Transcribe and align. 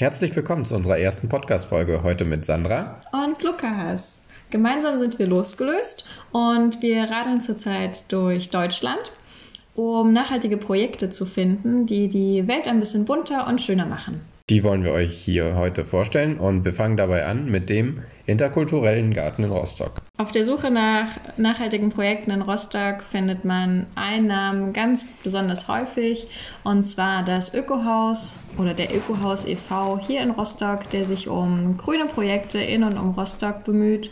Herzlich 0.00 0.34
willkommen 0.34 0.64
zu 0.64 0.74
unserer 0.76 0.96
ersten 0.96 1.28
Podcast-Folge. 1.28 2.02
Heute 2.02 2.24
mit 2.24 2.46
Sandra 2.46 3.02
und 3.12 3.42
Lukas. 3.42 4.16
Gemeinsam 4.48 4.96
sind 4.96 5.18
wir 5.18 5.26
losgelöst 5.26 6.06
und 6.32 6.80
wir 6.80 7.02
radeln 7.02 7.42
zurzeit 7.42 8.10
durch 8.10 8.48
Deutschland, 8.48 9.12
um 9.74 10.14
nachhaltige 10.14 10.56
Projekte 10.56 11.10
zu 11.10 11.26
finden, 11.26 11.84
die 11.84 12.08
die 12.08 12.48
Welt 12.48 12.66
ein 12.66 12.80
bisschen 12.80 13.04
bunter 13.04 13.46
und 13.46 13.60
schöner 13.60 13.84
machen. 13.84 14.22
Die 14.48 14.64
wollen 14.64 14.84
wir 14.84 14.92
euch 14.92 15.18
hier 15.18 15.56
heute 15.56 15.84
vorstellen 15.84 16.38
und 16.38 16.64
wir 16.64 16.72
fangen 16.72 16.96
dabei 16.96 17.26
an 17.26 17.50
mit 17.50 17.68
dem 17.68 18.02
interkulturellen 18.30 19.12
Garten 19.12 19.44
in 19.44 19.50
Rostock. 19.50 20.00
Auf 20.16 20.30
der 20.30 20.44
Suche 20.44 20.70
nach 20.70 21.08
nachhaltigen 21.36 21.90
Projekten 21.90 22.30
in 22.30 22.42
Rostock 22.42 23.02
findet 23.02 23.44
man 23.44 23.86
einen 23.94 24.26
Namen 24.26 24.72
ganz 24.72 25.04
besonders 25.22 25.68
häufig 25.68 26.28
und 26.64 26.84
zwar 26.84 27.24
das 27.24 27.52
Ökohaus 27.52 28.36
oder 28.58 28.74
der 28.74 28.94
Ökohaus 28.94 29.44
e.V. 29.44 29.98
hier 29.98 30.22
in 30.22 30.30
Rostock, 30.30 30.88
der 30.90 31.04
sich 31.04 31.28
um 31.28 31.76
grüne 31.76 32.06
Projekte 32.06 32.58
in 32.58 32.84
und 32.84 32.98
um 32.98 33.10
Rostock 33.10 33.64
bemüht. 33.64 34.10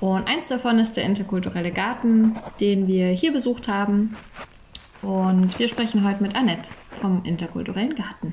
Und 0.00 0.28
eins 0.28 0.46
davon 0.48 0.78
ist 0.78 0.96
der 0.96 1.04
interkulturelle 1.04 1.72
Garten, 1.72 2.36
den 2.60 2.86
wir 2.86 3.08
hier 3.08 3.32
besucht 3.32 3.68
haben. 3.68 4.16
Und 5.02 5.58
wir 5.58 5.68
sprechen 5.68 6.06
heute 6.06 6.22
mit 6.22 6.36
Annette 6.36 6.70
vom 6.92 7.24
interkulturellen 7.24 7.94
Garten. 7.94 8.32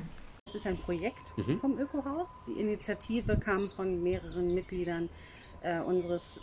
Das 0.56 0.62
ist 0.62 0.68
ein 0.68 0.78
Projekt 0.78 1.20
mhm. 1.36 1.58
vom 1.58 1.78
Ökohaus. 1.78 2.28
Die 2.48 2.54
Initiative 2.54 3.36
kam 3.38 3.70
von 3.70 4.02
mehreren 4.02 4.56
Mitgliedern 4.56 5.10
äh, 5.62 5.82
unseres 5.82 6.40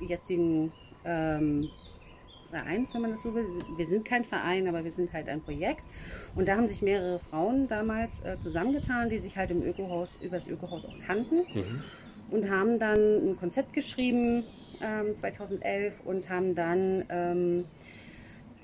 jetzigen 0.00 0.72
ähm, 1.04 1.68
Vereins, 2.48 2.94
wenn 2.94 3.02
man 3.02 3.12
das 3.12 3.22
so 3.22 3.34
will. 3.34 3.44
Wir 3.76 3.86
sind 3.86 4.06
kein 4.06 4.24
Verein, 4.24 4.66
aber 4.66 4.82
wir 4.82 4.92
sind 4.92 5.12
halt 5.12 5.28
ein 5.28 5.42
Projekt. 5.42 5.82
Und 6.34 6.48
da 6.48 6.56
haben 6.56 6.68
sich 6.68 6.80
mehrere 6.80 7.18
Frauen 7.18 7.68
damals 7.68 8.24
äh, 8.24 8.38
zusammengetan, 8.38 9.10
die 9.10 9.18
sich 9.18 9.36
halt 9.36 9.50
im 9.50 9.62
Ökohaus, 9.62 10.16
über 10.22 10.38
das 10.38 10.48
Ökohaus 10.48 10.86
auch 10.86 10.98
kannten. 11.06 11.44
Mhm. 11.52 11.82
Und 12.30 12.50
haben 12.50 12.78
dann 12.78 12.98
ein 13.28 13.36
Konzept 13.38 13.74
geschrieben, 13.74 14.44
ähm, 14.80 15.18
2011, 15.20 16.00
und 16.06 16.30
haben 16.30 16.54
dann 16.54 17.04
ähm, 17.10 17.64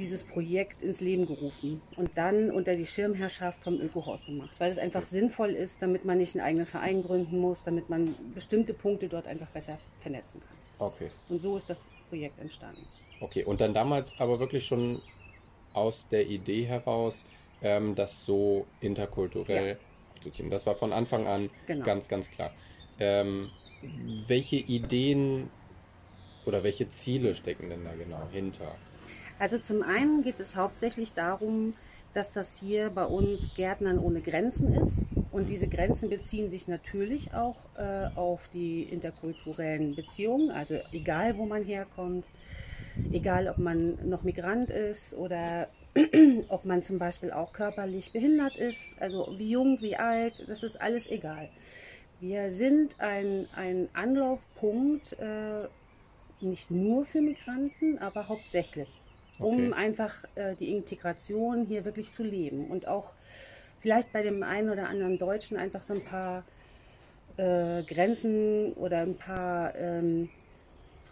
dieses 0.01 0.25
Projekt 0.25 0.83
ins 0.83 1.01
Leben 1.01 1.27
gerufen 1.27 1.81
und 1.97 2.17
dann 2.17 2.51
unter 2.51 2.75
die 2.75 2.87
Schirmherrschaft 2.87 3.63
vom 3.63 3.81
Ökohaus 3.81 4.25
gemacht, 4.25 4.51
weil 4.59 4.73
es 4.73 4.79
einfach 4.79 5.05
sinnvoll 5.05 5.51
ist, 5.51 5.77
damit 5.81 6.05
man 6.05 6.19
nicht 6.19 6.35
einen 6.35 6.45
eigenen 6.45 6.67
Verein 6.67 7.03
gründen 7.03 7.39
muss, 7.39 7.63
damit 7.65 7.89
man 7.89 8.15
bestimmte 8.35 8.75
Punkte 8.75 9.09
dort 9.09 9.27
einfach 9.27 9.49
besser 9.51 9.79
vernetzen 10.01 10.41
kann. 10.41 10.89
Okay. 10.89 11.11
Und 11.29 11.43
so 11.43 11.59
ist 11.59 11.69
das 11.69 11.79
Projekt 12.09 12.41
entstanden. 12.41 12.85
Okay, 13.21 13.45
und 13.45 13.61
dann 13.61 13.75
damals 13.75 14.19
aber 14.19 14.41
wirklich 14.41 14.67
schon 14.67 15.01
aus 15.75 16.09
der 16.09 16.27
Idee 16.27 16.65
heraus, 16.65 17.25
ähm, 17.63 17.95
das 17.95 18.25
so 18.25 18.67
interkulturell 18.81 19.69
ja. 19.69 19.77
aufzuziehen. 20.15 20.51
Das 20.51 20.67
war 20.67 20.75
von 20.75 20.93
Anfang 20.93 21.27
an 21.27 21.51
genau. 21.67 21.85
ganz, 21.85 22.09
ganz 22.09 22.31
klar. 22.31 22.51
Ähm, 22.99 23.51
welche 24.27 24.57
Ideen 24.57 25.51
oder 26.47 26.65
welche 26.65 26.89
Ziele 26.89 27.35
stecken 27.35 27.69
denn 27.69 27.85
da 27.85 27.95
genau 27.95 28.27
hinter? 28.33 28.77
Also 29.41 29.59
zum 29.59 29.83
einen 29.83 30.23
geht 30.23 30.39
es 30.39 30.55
hauptsächlich 30.55 31.15
darum, 31.15 31.73
dass 32.13 32.31
das 32.31 32.59
hier 32.59 32.91
bei 32.91 33.07
uns 33.07 33.55
Gärtnern 33.57 33.99
ohne 33.99 34.21
Grenzen 34.21 34.75
ist. 34.75 34.99
Und 35.33 35.49
diese 35.49 35.67
Grenzen 35.67 36.11
beziehen 36.11 36.51
sich 36.51 36.69
natürlich 36.69 37.33
auch 37.33 37.57
äh, 37.79 38.09
auf 38.17 38.47
die 38.53 38.83
interkulturellen 38.83 39.95
Beziehungen, 39.95 40.51
also 40.51 40.79
egal 40.93 41.39
wo 41.39 41.47
man 41.47 41.65
herkommt, 41.65 42.27
egal 43.13 43.49
ob 43.49 43.57
man 43.57 43.97
noch 44.07 44.25
Migrant 44.25 44.69
ist 44.69 45.15
oder 45.15 45.69
ob 46.49 46.67
man 46.67 46.83
zum 46.83 46.99
Beispiel 46.99 47.31
auch 47.31 47.55
körperlich 47.55 48.13
behindert 48.13 48.57
ist, 48.57 48.81
also 48.99 49.35
wie 49.39 49.53
jung, 49.53 49.81
wie 49.81 49.97
alt, 49.97 50.45
das 50.49 50.63
ist 50.63 50.79
alles 50.79 51.07
egal. 51.07 51.49
Wir 52.21 52.51
sind 52.51 52.97
ein, 52.99 53.49
ein 53.55 53.89
Anlaufpunkt 53.95 55.15
äh, 55.15 55.67
nicht 56.43 56.71
nur 56.71 57.07
für 57.07 57.23
Migranten, 57.23 57.97
aber 57.99 58.29
hauptsächlich 58.29 59.00
um 59.41 59.73
okay. 59.73 59.73
einfach 59.73 60.25
äh, 60.35 60.55
die 60.55 60.75
Integration 60.75 61.67
hier 61.67 61.85
wirklich 61.85 62.15
zu 62.15 62.23
leben 62.23 62.67
und 62.67 62.87
auch 62.87 63.13
vielleicht 63.81 64.13
bei 64.13 64.23
dem 64.23 64.43
einen 64.43 64.71
oder 64.71 64.89
anderen 64.89 65.19
Deutschen 65.19 65.57
einfach 65.57 65.83
so 65.83 65.95
ein 65.95 66.05
paar 66.05 66.45
äh, 67.37 67.83
Grenzen 67.83 68.73
oder 68.75 68.99
ein 68.99 69.17
paar 69.17 69.75
ähm, 69.75 70.29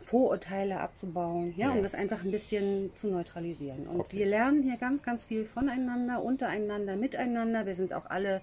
Vorurteile 0.04 0.80
abzubauen, 0.80 1.52
ja, 1.56 1.68
ja, 1.68 1.72
um 1.74 1.82
das 1.82 1.94
einfach 1.94 2.24
ein 2.24 2.30
bisschen 2.30 2.90
zu 3.00 3.08
neutralisieren. 3.08 3.86
Und 3.86 4.00
okay. 4.00 4.18
wir 4.18 4.26
lernen 4.26 4.62
hier 4.62 4.76
ganz, 4.78 5.02
ganz 5.02 5.26
viel 5.26 5.44
voneinander, 5.44 6.22
untereinander, 6.22 6.96
miteinander. 6.96 7.66
Wir 7.66 7.74
sind 7.74 7.92
auch 7.92 8.06
alle 8.06 8.40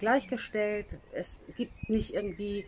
gleichgestellt. 0.00 0.86
Es 1.12 1.38
gibt 1.56 1.88
nicht 1.88 2.14
irgendwie 2.14 2.64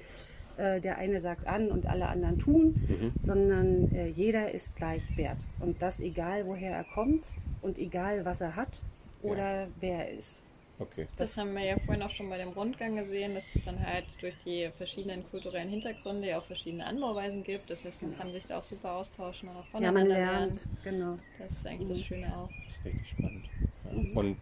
äh, 0.57 0.81
der 0.81 0.99
eine 0.99 1.21
sagt 1.21 1.47
an 1.47 1.71
und 1.71 1.87
alle 1.87 2.07
anderen 2.07 2.39
tun, 2.39 2.75
mhm. 2.89 3.13
sondern 3.23 3.93
äh, 3.93 4.09
jeder 4.09 4.53
ist 4.53 4.75
gleich 4.77 5.03
wert. 5.17 5.39
Und 5.61 5.81
das 5.83 6.01
egal, 6.01 6.47
woher 6.47 6.73
er 6.73 6.85
kommt 6.85 7.25
und 7.63 7.79
egal, 7.79 8.25
was 8.25 8.41
er 8.41 8.57
hat 8.57 8.83
oder 9.23 9.63
ja. 9.63 9.69
wer 9.81 10.09
er 10.09 10.19
ist. 10.19 10.43
Okay. 10.79 11.07
Das 11.17 11.39
haben 11.39 11.55
wir 11.55 11.65
ja 11.65 11.79
vorhin 11.79 12.03
auch 12.03 12.11
schon 12.11 12.29
bei 12.29 12.37
dem 12.37 12.51
Rundgang 12.51 12.97
gesehen, 12.97 13.35
dass 13.35 13.55
es 13.55 13.63
dann 13.63 13.85
halt 13.85 14.05
durch 14.21 14.37
die 14.39 14.69
verschiedenen 14.77 15.29
kulturellen 15.31 15.71
Hintergründe 15.71 16.29
ja 16.29 16.39
auch 16.39 16.45
verschiedene 16.45 16.85
Anbauweisen 16.85 17.43
gibt. 17.45 17.71
Das 17.71 17.85
heißt, 17.85 18.03
man 18.03 18.17
kann 18.17 18.31
sich 18.33 18.45
da 18.45 18.59
auch 18.59 18.63
super 18.63 18.93
austauschen 18.93 19.49
und 19.49 19.57
auch 19.57 19.67
voneinander 19.67 20.01
ja, 20.01 20.07
man 20.07 20.37
lernt. 20.39 20.67
lernen. 20.67 20.79
Genau. 20.85 21.19
Das 21.39 21.53
ist 21.53 21.67
eigentlich 21.67 21.89
mhm. 21.89 21.93
das 21.95 22.03
Schöne 22.03 22.37
auch. 22.37 22.51
Das 22.67 22.77
ist 22.77 22.85
richtig 22.85 23.09
spannend. 23.09 23.45
Ja. 23.85 23.93
Mhm. 23.93 24.17
Und 24.17 24.37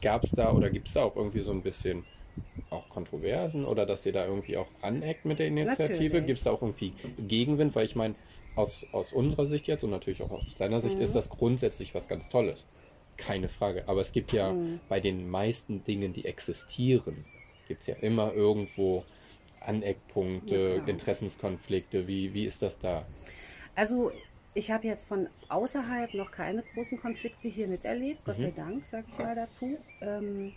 gab 0.00 0.24
es 0.24 0.30
da 0.30 0.52
oder 0.52 0.70
gibt 0.70 0.88
es 0.88 0.94
da 0.94 1.02
auch 1.02 1.16
irgendwie 1.16 1.40
so 1.40 1.50
ein 1.50 1.62
bisschen 1.62 2.04
auch 2.70 2.88
Kontroversen 2.88 3.64
oder 3.64 3.86
dass 3.86 4.04
ihr 4.06 4.12
da 4.12 4.26
irgendwie 4.26 4.56
auch 4.56 4.68
aneckt 4.82 5.24
mit 5.24 5.38
der 5.38 5.46
Initiative? 5.46 6.22
Gibt 6.22 6.38
es 6.38 6.44
da 6.44 6.50
auch 6.50 6.62
irgendwie 6.62 6.92
Gegenwind? 7.18 7.74
Weil 7.74 7.86
ich 7.86 7.96
meine, 7.96 8.14
aus, 8.56 8.86
aus 8.92 9.12
unserer 9.12 9.46
Sicht 9.46 9.66
jetzt 9.66 9.84
und 9.84 9.90
natürlich 9.90 10.22
auch 10.22 10.32
aus 10.32 10.54
deiner 10.54 10.80
Sicht 10.80 10.96
mhm. 10.96 11.02
ist 11.02 11.14
das 11.14 11.28
grundsätzlich 11.28 11.94
was 11.94 12.08
ganz 12.08 12.28
Tolles. 12.28 12.64
Keine 13.16 13.48
Frage. 13.48 13.84
Aber 13.86 14.00
es 14.00 14.12
gibt 14.12 14.32
ja 14.32 14.52
mhm. 14.52 14.80
bei 14.88 15.00
den 15.00 15.28
meisten 15.28 15.84
Dingen, 15.84 16.12
die 16.12 16.24
existieren, 16.24 17.24
gibt 17.68 17.82
es 17.82 17.86
ja 17.86 17.94
immer 17.96 18.32
irgendwo 18.34 19.04
Aneckpunkte, 19.60 20.76
ja, 20.78 20.84
Interessenskonflikte. 20.86 22.06
Wie, 22.06 22.34
wie 22.34 22.44
ist 22.44 22.62
das 22.62 22.78
da? 22.78 23.06
Also 23.74 24.12
ich 24.54 24.70
habe 24.70 24.86
jetzt 24.86 25.06
von 25.06 25.28
außerhalb 25.48 26.14
noch 26.14 26.30
keine 26.30 26.62
großen 26.74 26.98
Konflikte 26.98 27.48
hier 27.48 27.68
miterlebt, 27.68 28.24
Gott 28.24 28.38
mhm. 28.38 28.42
sei 28.42 28.50
Dank, 28.52 28.86
sage 28.86 29.06
ich 29.08 29.18
mal 29.18 29.34
dazu. 29.34 29.78
Ähm, 30.00 30.52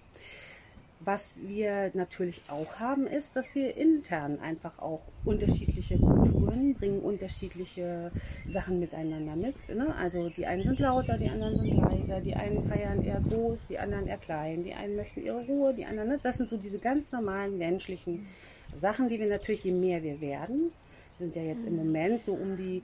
was 1.00 1.34
wir 1.38 1.92
natürlich 1.94 2.42
auch 2.50 2.80
haben, 2.80 3.08
ist, 3.08 3.36
dass 3.36 3.56
wir 3.56 3.78
intern 3.78 4.40
einfach 4.40 4.80
auch 4.80 5.02
unterschiedliche 5.24 5.98
Kulturen 5.98 6.74
bringen, 6.74 7.00
unterschiedliche 7.00 8.12
Sachen 8.50 8.80
miteinander 8.80 9.36
mit. 9.36 9.56
Ne? 9.70 9.96
Also 9.96 10.30
die 10.30 10.46
einen 10.46 10.64
sind 10.64 10.80
lauter, 10.80 11.18
die 11.18 11.30
anderen 11.30 11.58
sind 11.58 11.78
leiser, 11.78 12.20
die 12.20 12.36
einen 12.36 12.68
feiern 12.68 13.02
eher 13.02 13.22
groß, 13.22 13.60
die 13.70 13.80
anderen 13.80 14.08
eher 14.08 14.18
klein, 14.18 14.64
die 14.64 14.74
einen 14.74 14.98
möchten 14.98 15.24
ihre 15.24 15.46
Ruhe, 15.46 15.74
die 15.74 15.86
anderen. 15.86 16.10
Ne? 16.10 16.20
Das 16.22 16.38
sind 16.38 16.50
so 16.50 16.58
diese 16.58 16.80
ganz 16.80 17.10
normalen 17.12 17.58
menschlichen 17.58 18.28
Sachen, 18.76 19.08
die 19.08 19.20
wir 19.20 19.28
natürlich, 19.28 19.64
je 19.64 19.72
mehr 19.72 20.04
wir 20.04 20.20
werden, 20.20 20.72
sind 21.18 21.36
ja 21.36 21.44
jetzt 21.44 21.66
im 21.66 21.78
Moment 21.78 22.24
so 22.26 22.34
um 22.34 22.58
die 22.58 22.84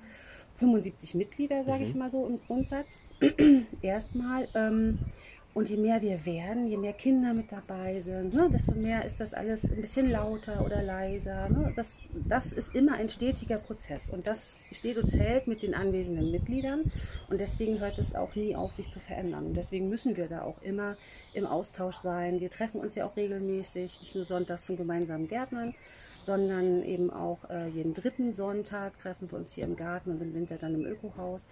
75 0.55 1.15
Mitglieder, 1.15 1.65
sage 1.65 1.83
ich 1.83 1.93
mhm. 1.93 1.99
mal 1.99 2.09
so 2.09 2.25
im 2.25 2.39
Grundsatz, 2.47 2.87
erstmal. 3.81 4.47
Ähm, 4.55 4.99
und 5.55 5.69
je 5.69 5.77
mehr 5.77 6.01
wir 6.01 6.25
werden, 6.25 6.67
je 6.67 6.75
mehr 6.75 6.91
Kinder 6.91 7.33
mit 7.33 7.49
dabei 7.49 8.01
sind, 8.01 8.33
ne, 8.33 8.49
desto 8.51 8.73
mehr 8.73 9.05
ist 9.05 9.21
das 9.21 9.33
alles 9.33 9.63
ein 9.63 9.79
bisschen 9.79 10.11
lauter 10.11 10.65
oder 10.65 10.83
leiser. 10.83 11.47
Ne? 11.47 11.71
Das, 11.77 11.97
das 12.27 12.51
ist 12.51 12.75
immer 12.75 12.95
ein 12.95 13.07
stetiger 13.07 13.57
Prozess 13.57 14.09
und 14.09 14.27
das 14.27 14.57
steht 14.73 14.97
und 14.97 15.09
fällt 15.09 15.47
mit 15.47 15.63
den 15.63 15.73
anwesenden 15.73 16.29
Mitgliedern 16.29 16.81
und 17.29 17.39
deswegen 17.39 17.79
hört 17.79 17.97
es 17.97 18.13
auch 18.13 18.35
nie 18.35 18.53
auf, 18.53 18.73
sich 18.73 18.91
zu 18.91 18.99
verändern. 18.99 19.45
Und 19.45 19.53
deswegen 19.53 19.87
müssen 19.87 20.17
wir 20.17 20.27
da 20.27 20.41
auch 20.41 20.61
immer 20.61 20.97
im 21.33 21.45
Austausch 21.45 22.01
sein. 22.03 22.41
Wir 22.41 22.49
treffen 22.49 22.81
uns 22.81 22.95
ja 22.95 23.05
auch 23.05 23.15
regelmäßig, 23.15 24.01
nicht 24.01 24.13
nur 24.13 24.25
sonntags 24.25 24.65
zum 24.65 24.75
gemeinsamen 24.75 25.29
Gärtnern, 25.29 25.73
sondern 26.25 26.83
eben 26.83 27.11
auch 27.11 27.49
äh, 27.49 27.67
jeden 27.67 27.93
dritten 27.93 28.33
Sonntag 28.33 28.97
treffen 28.97 29.31
wir 29.31 29.37
uns 29.37 29.53
hier 29.53 29.63
im 29.65 29.75
Garten 29.75 30.11
und 30.11 30.21
im 30.21 30.33
Winter 30.33 30.57
dann 30.57 30.73
im 30.73 30.85
Ökohaus, 30.85 31.47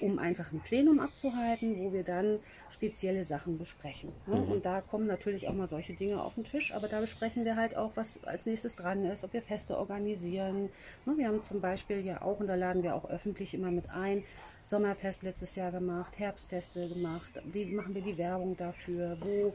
um 0.00 0.18
einfach 0.18 0.52
ein 0.52 0.60
Plenum 0.60 1.00
abzuhalten, 1.00 1.78
wo 1.78 1.92
wir 1.92 2.04
dann 2.04 2.38
spezielle 2.70 3.24
Sachen 3.24 3.58
besprechen. 3.58 4.12
Ne? 4.26 4.36
Mhm. 4.36 4.52
Und 4.52 4.66
da 4.66 4.80
kommen 4.80 5.06
natürlich 5.06 5.48
auch 5.48 5.54
mal 5.54 5.68
solche 5.68 5.94
Dinge 5.94 6.22
auf 6.22 6.34
den 6.34 6.44
Tisch, 6.44 6.74
aber 6.74 6.88
da 6.88 7.00
besprechen 7.00 7.44
wir 7.44 7.56
halt 7.56 7.76
auch, 7.76 7.92
was 7.94 8.22
als 8.24 8.46
nächstes 8.46 8.76
dran 8.76 9.04
ist, 9.06 9.24
ob 9.24 9.32
wir 9.32 9.42
Feste 9.42 9.76
organisieren. 9.76 10.68
Ne? 11.06 11.14
Wir 11.16 11.28
haben 11.28 11.42
zum 11.48 11.60
Beispiel 11.60 12.04
ja 12.04 12.22
auch, 12.22 12.40
und 12.40 12.46
da 12.46 12.54
laden 12.54 12.82
wir 12.82 12.94
auch 12.94 13.08
öffentlich 13.08 13.54
immer 13.54 13.70
mit 13.70 13.88
ein, 13.90 14.24
Sommerfest 14.68 15.22
letztes 15.22 15.54
Jahr 15.56 15.72
gemacht, 15.72 16.18
Herbstfeste 16.18 16.88
gemacht. 16.88 17.30
Wie 17.52 17.64
machen 17.64 17.94
wir 17.94 18.02
die 18.02 18.18
Werbung 18.18 18.54
dafür? 18.54 19.16
Wo 19.18 19.54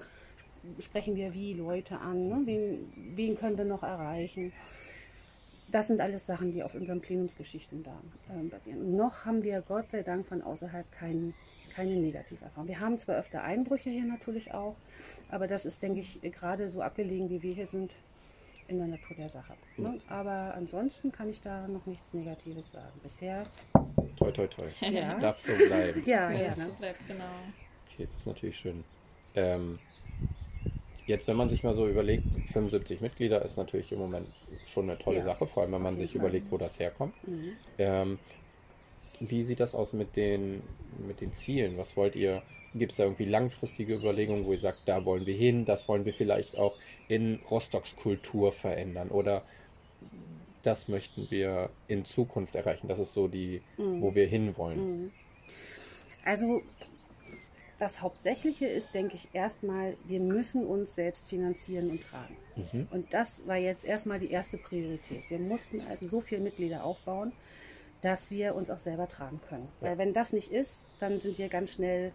sprechen 0.80 1.16
wir 1.16 1.34
wie 1.34 1.54
Leute 1.54 2.00
an, 2.00 2.28
ne? 2.30 2.42
wen, 2.46 2.94
wen 3.16 3.38
können 3.38 3.58
wir 3.58 3.66
noch 3.66 3.84
erreichen. 3.84 4.52
Das 5.72 5.88
sind 5.88 6.02
alles 6.02 6.26
Sachen, 6.26 6.52
die 6.52 6.62
auf 6.64 6.76
unseren 6.76 7.02
Plenumsgeschichten 7.02 7.84
da 7.84 8.00
äh, 8.30 8.44
basieren. 8.48 8.80
Und 8.82 8.96
noch 8.96 9.26
haben 9.26 9.44
wir 9.44 9.62
Gott 9.62 9.90
sei 9.92 10.04
Dank 10.04 10.28
von 10.28 10.42
außerhalb 10.42 10.92
keinen 10.92 11.34
keine 11.76 11.96
Negativerfahrung. 11.96 12.68
Wir 12.68 12.80
haben 12.80 13.00
zwar 13.00 13.18
öfter 13.18 13.44
Einbrüche 13.44 13.90
hier 13.90 14.06
natürlich 14.06 14.54
auch, 14.54 14.76
aber 15.32 15.48
das 15.48 15.66
ist, 15.66 15.82
denke 15.82 16.02
ich, 16.02 16.22
gerade 16.22 16.70
so 16.70 16.82
abgelegen, 16.84 17.32
wie 17.32 17.42
wir 17.42 17.56
hier 17.56 17.66
sind, 17.66 17.92
in 18.68 18.78
der 18.78 18.88
Natur 18.88 19.16
der 19.18 19.30
Sache. 19.30 19.54
Ne? 19.78 20.00
Aber 20.08 20.54
ansonsten 20.56 21.12
kann 21.12 21.30
ich 21.30 21.42
da 21.42 21.68
noch 21.68 21.86
nichts 21.86 22.14
Negatives 22.14 22.72
sagen. 22.72 22.94
Bisher. 23.02 23.46
Toi, 24.16 24.32
toi, 24.32 24.48
toi. 24.48 24.68
Ja. 24.82 25.18
Darf 25.20 25.40
so 25.40 25.52
bleiben. 25.54 26.04
Ja, 26.06 26.30
Ja, 26.32 26.40
ja. 26.42 26.46
das 26.50 26.68
Ne? 26.68 26.74
bleibt 26.80 27.08
genau. 27.08 27.24
Okay, 27.92 28.08
das 28.12 28.22
ist 28.22 28.28
natürlich 28.28 28.58
schön. 28.58 28.84
Ähm, 29.36 29.80
jetzt, 31.06 31.28
wenn 31.28 31.38
man 31.38 31.50
sich 31.50 31.64
mal 31.64 31.74
so 31.74 31.88
überlegt, 31.88 32.26
75 32.46 33.02
Mitglieder 33.02 33.44
ist 33.44 33.58
natürlich 33.58 33.92
im 33.92 34.00
Moment 34.00 34.30
schon 34.66 34.90
eine 34.90 34.98
tolle 35.00 35.18
Ja, 35.20 35.24
Sache, 35.24 35.48
vor 35.48 35.64
allem 35.64 35.72
wenn 35.74 35.82
man 35.82 35.98
sich 35.98 36.16
überlegt, 36.16 36.52
wo 36.52 36.58
das 36.58 36.80
herkommt. 36.80 37.16
Mhm. 37.28 37.58
Ähm, 37.78 38.20
wie 39.20 39.44
sieht 39.44 39.60
das 39.60 39.76
aus 39.76 39.94
mit 39.94 40.16
den, 40.16 40.64
mit 40.98 41.22
den 41.22 41.34
Zielen? 41.34 41.78
Was 41.78 41.96
wollt 41.98 42.16
ihr? 42.16 42.44
Gibt 42.76 42.92
es 42.94 42.98
da 42.98 43.04
irgendwie 43.04 43.26
langfristige 43.26 43.94
Überlegungen, 43.96 44.46
wo 44.46 44.54
ihr 44.54 44.60
sagt, 44.60 44.82
da 44.90 45.06
wollen 45.06 45.26
wir 45.28 45.36
hin, 45.36 45.64
das 45.66 45.88
wollen 45.88 46.06
wir 46.06 46.14
vielleicht 46.14 46.58
auch 46.58 46.80
in 47.08 47.36
Rostocks 47.50 47.96
Kultur 47.96 48.52
verändern 48.52 49.12
oder 49.12 49.46
das 50.62 50.88
möchten 50.88 51.30
wir 51.30 51.70
in 51.88 52.06
Zukunft 52.06 52.56
erreichen? 52.56 52.88
Das 52.88 53.00
ist 53.00 53.14
so 53.14 53.28
die, 53.28 53.62
Mhm. 53.78 54.00
wo 54.00 54.16
wir 54.16 54.28
hinwollen. 54.28 54.80
Mhm. 54.80 55.12
Also 56.26 56.64
das 57.84 58.02
Hauptsächliche 58.02 58.66
ist, 58.66 58.94
denke 58.94 59.16
ich, 59.16 59.28
erstmal, 59.34 59.98
wir 60.06 60.22
müssen 60.22 60.66
uns 60.66 60.96
selbst 60.96 61.28
finanzieren 61.28 61.90
und 61.90 62.02
tragen. 62.02 62.38
Mhm. 62.56 62.88
Und 62.92 63.14
das 63.14 63.46
war 63.46 63.58
jetzt 63.58 63.84
erstmal 63.84 64.20
die 64.20 64.32
erste 64.32 64.58
Priorität. 64.58 65.30
Wir 65.30 65.40
mussten 65.40 65.82
also 65.90 66.08
so 66.08 66.22
viele 66.22 66.40
Mitglieder 66.40 66.86
aufbauen, 66.86 67.34
dass 68.00 68.32
wir 68.32 68.56
uns 68.56 68.70
auch 68.70 68.80
selber 68.80 69.10
tragen 69.10 69.42
können. 69.50 69.68
Ja. 69.82 69.90
Weil 69.90 69.98
wenn 69.98 70.14
das 70.14 70.32
nicht 70.32 70.50
ist, 70.50 70.86
dann 71.02 71.20
sind 71.20 71.38
wir 71.38 71.50
ganz 71.50 71.72
schnell 71.72 72.14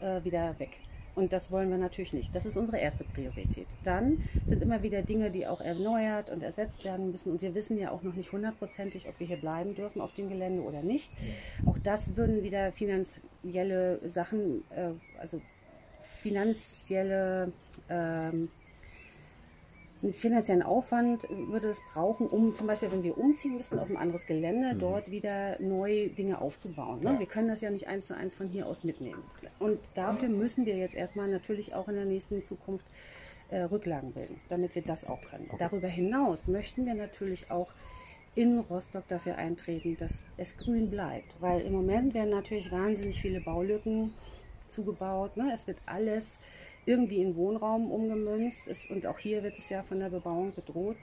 äh, 0.00 0.22
wieder 0.22 0.56
weg. 0.60 0.76
Und 1.14 1.32
das 1.32 1.50
wollen 1.50 1.70
wir 1.70 1.78
natürlich 1.78 2.12
nicht. 2.12 2.34
Das 2.34 2.46
ist 2.46 2.56
unsere 2.56 2.78
erste 2.78 3.04
Priorität. 3.04 3.66
Dann 3.84 4.22
sind 4.46 4.62
immer 4.62 4.82
wieder 4.82 5.02
Dinge, 5.02 5.30
die 5.30 5.46
auch 5.46 5.60
erneuert 5.60 6.30
und 6.30 6.42
ersetzt 6.42 6.84
werden 6.84 7.10
müssen. 7.10 7.32
Und 7.32 7.42
wir 7.42 7.54
wissen 7.54 7.78
ja 7.78 7.90
auch 7.90 8.02
noch 8.02 8.14
nicht 8.14 8.32
hundertprozentig, 8.32 9.08
ob 9.08 9.18
wir 9.18 9.26
hier 9.26 9.40
bleiben 9.40 9.74
dürfen 9.74 10.00
auf 10.00 10.14
dem 10.14 10.28
Gelände 10.28 10.62
oder 10.62 10.82
nicht. 10.82 11.10
Auch 11.66 11.78
das 11.82 12.16
würden 12.16 12.42
wieder 12.42 12.72
finanzielle 12.72 14.00
Sachen, 14.08 14.62
äh, 14.70 14.90
also 15.20 15.40
finanzielle 16.20 17.52
ähm, 17.88 18.48
finanziellen 20.12 20.62
Aufwand 20.62 21.26
würde 21.30 21.68
es 21.68 21.80
brauchen, 21.92 22.26
um 22.26 22.54
zum 22.54 22.66
Beispiel, 22.66 22.90
wenn 22.90 23.02
wir 23.02 23.18
umziehen 23.18 23.56
müssen 23.56 23.78
auf 23.78 23.90
ein 23.90 23.96
anderes 23.96 24.26
Gelände, 24.26 24.74
Mhm. 24.74 24.78
dort 24.78 25.10
wieder 25.10 25.60
neu 25.60 26.08
Dinge 26.08 26.40
aufzubauen. 26.40 27.00
Ne? 27.00 27.12
Ja. 27.12 27.18
Wir 27.18 27.26
können 27.26 27.48
das 27.48 27.60
ja 27.60 27.70
nicht 27.70 27.86
eins 27.88 28.06
zu 28.06 28.16
eins 28.16 28.34
von 28.34 28.48
hier 28.48 28.66
aus 28.66 28.82
mitnehmen. 28.82 29.22
Und 29.58 29.78
dafür 29.94 30.28
müssen 30.28 30.64
wir 30.64 30.76
jetzt 30.76 30.94
erstmal 30.94 31.28
natürlich 31.28 31.74
auch 31.74 31.88
in 31.88 31.96
der 31.96 32.06
nächsten 32.06 32.42
Zukunft 32.44 32.86
äh, 33.50 33.62
Rücklagen 33.62 34.12
bilden, 34.12 34.40
damit 34.48 34.74
wir 34.74 34.82
das 34.82 35.04
auch 35.04 35.20
können. 35.22 35.46
Okay. 35.48 35.56
Darüber 35.58 35.88
hinaus 35.88 36.46
möchten 36.46 36.86
wir 36.86 36.94
natürlich 36.94 37.50
auch 37.50 37.68
in 38.36 38.60
Rostock 38.60 39.06
dafür 39.08 39.36
eintreten, 39.36 39.96
dass 39.98 40.22
es 40.36 40.56
grün 40.56 40.88
bleibt. 40.88 41.34
Weil 41.40 41.60
im 41.62 41.72
Moment 41.72 42.14
werden 42.14 42.30
natürlich 42.30 42.70
wahnsinnig 42.70 43.20
viele 43.20 43.40
Baulücken 43.40 44.14
zugebaut. 44.68 45.36
Ne? 45.36 45.50
Es 45.52 45.66
wird 45.66 45.78
alles 45.84 46.38
irgendwie 46.86 47.22
in 47.22 47.36
Wohnraum 47.36 47.90
umgemünzt. 47.90 48.66
Es, 48.66 48.86
und 48.90 49.06
auch 49.06 49.18
hier 49.18 49.42
wird 49.42 49.58
es 49.58 49.68
ja 49.68 49.82
von 49.82 50.00
der 50.00 50.10
Bebauung 50.10 50.54
bedroht. 50.54 50.96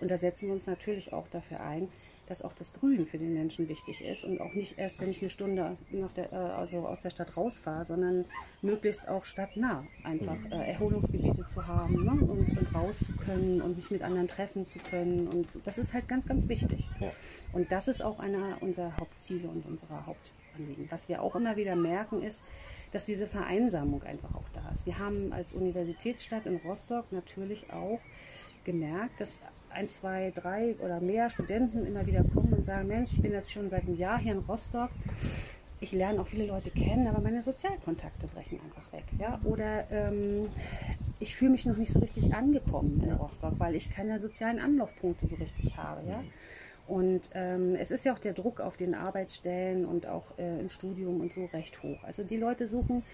Und 0.00 0.10
da 0.10 0.18
setzen 0.18 0.46
wir 0.46 0.54
uns 0.54 0.66
natürlich 0.66 1.12
auch 1.12 1.28
dafür 1.28 1.60
ein, 1.60 1.88
dass 2.30 2.42
auch 2.42 2.52
das 2.52 2.72
Grün 2.72 3.06
für 3.06 3.18
den 3.18 3.34
Menschen 3.34 3.68
wichtig 3.68 4.02
ist 4.04 4.24
und 4.24 4.40
auch 4.40 4.54
nicht 4.54 4.78
erst, 4.78 5.00
wenn 5.00 5.10
ich 5.10 5.20
eine 5.20 5.30
Stunde 5.30 5.76
der, 6.16 6.32
äh, 6.32 6.36
also 6.36 6.86
aus 6.86 7.00
der 7.00 7.10
Stadt 7.10 7.36
rausfahre, 7.36 7.84
sondern 7.84 8.24
möglichst 8.62 9.08
auch 9.08 9.24
stadtnah 9.24 9.84
einfach 10.04 10.36
äh, 10.52 10.70
Erholungsgebiete 10.70 11.44
zu 11.52 11.66
haben 11.66 12.04
ne? 12.04 12.12
und, 12.12 12.56
und 12.56 12.74
raus 12.74 12.94
zu 13.04 13.12
können 13.24 13.60
und 13.60 13.74
mich 13.74 13.90
mit 13.90 14.02
anderen 14.02 14.28
treffen 14.28 14.64
zu 14.68 14.78
können. 14.78 15.26
Und 15.26 15.48
das 15.64 15.76
ist 15.76 15.92
halt 15.92 16.06
ganz, 16.06 16.24
ganz 16.24 16.46
wichtig. 16.46 16.88
Ja. 17.00 17.10
Und 17.52 17.72
das 17.72 17.88
ist 17.88 18.00
auch 18.00 18.20
einer 18.20 18.62
unserer 18.62 18.96
Hauptziele 18.96 19.48
und 19.48 19.66
unserer 19.66 20.06
Hauptanliegen. 20.06 20.86
Was 20.88 21.08
wir 21.08 21.22
auch 21.22 21.34
immer 21.34 21.56
wieder 21.56 21.74
merken, 21.74 22.22
ist, 22.22 22.44
dass 22.92 23.04
diese 23.04 23.26
Vereinsamung 23.26 24.04
einfach 24.04 24.36
auch 24.36 24.48
da 24.52 24.70
ist. 24.72 24.86
Wir 24.86 25.00
haben 25.00 25.32
als 25.32 25.52
Universitätsstadt 25.52 26.46
in 26.46 26.58
Rostock 26.58 27.10
natürlich 27.10 27.72
auch 27.72 27.98
gemerkt, 28.64 29.20
dass 29.20 29.40
ein, 29.72 29.88
zwei, 29.88 30.32
drei 30.34 30.74
oder 30.80 31.00
mehr 31.00 31.30
Studenten 31.30 31.86
immer 31.86 32.06
wieder 32.06 32.24
kommen 32.24 32.52
und 32.52 32.64
sagen, 32.64 32.88
Mensch, 32.88 33.12
ich 33.12 33.22
bin 33.22 33.32
jetzt 33.32 33.50
schon 33.52 33.70
seit 33.70 33.82
einem 33.82 33.96
Jahr 33.96 34.18
hier 34.18 34.32
in 34.32 34.38
Rostock. 34.40 34.90
Ich 35.80 35.92
lerne 35.92 36.20
auch 36.20 36.26
viele 36.26 36.46
Leute 36.46 36.70
kennen, 36.70 37.06
aber 37.06 37.20
meine 37.20 37.42
Sozialkontakte 37.42 38.26
brechen 38.26 38.60
einfach 38.62 38.92
weg. 38.92 39.04
Ja? 39.18 39.40
Oder 39.44 39.90
ähm, 39.90 40.48
ich 41.18 41.34
fühle 41.34 41.52
mich 41.52 41.64
noch 41.64 41.76
nicht 41.76 41.92
so 41.92 42.00
richtig 42.00 42.34
angekommen 42.34 43.02
in 43.02 43.12
Rostock, 43.12 43.54
weil 43.58 43.74
ich 43.74 43.90
keine 43.90 44.20
sozialen 44.20 44.58
Anlaufpunkte 44.58 45.26
so 45.26 45.36
richtig 45.36 45.76
habe. 45.78 46.06
Ja? 46.06 46.22
Und 46.86 47.30
ähm, 47.34 47.76
es 47.76 47.90
ist 47.90 48.04
ja 48.04 48.12
auch 48.12 48.18
der 48.18 48.32
Druck 48.32 48.60
auf 48.60 48.76
den 48.76 48.94
Arbeitsstellen 48.94 49.86
und 49.86 50.06
auch 50.06 50.24
äh, 50.38 50.60
im 50.60 50.70
Studium 50.70 51.20
und 51.20 51.32
so 51.32 51.46
recht 51.46 51.82
hoch. 51.82 52.02
Also 52.02 52.24
die 52.24 52.36
Leute 52.36 52.66
suchen 52.66 53.04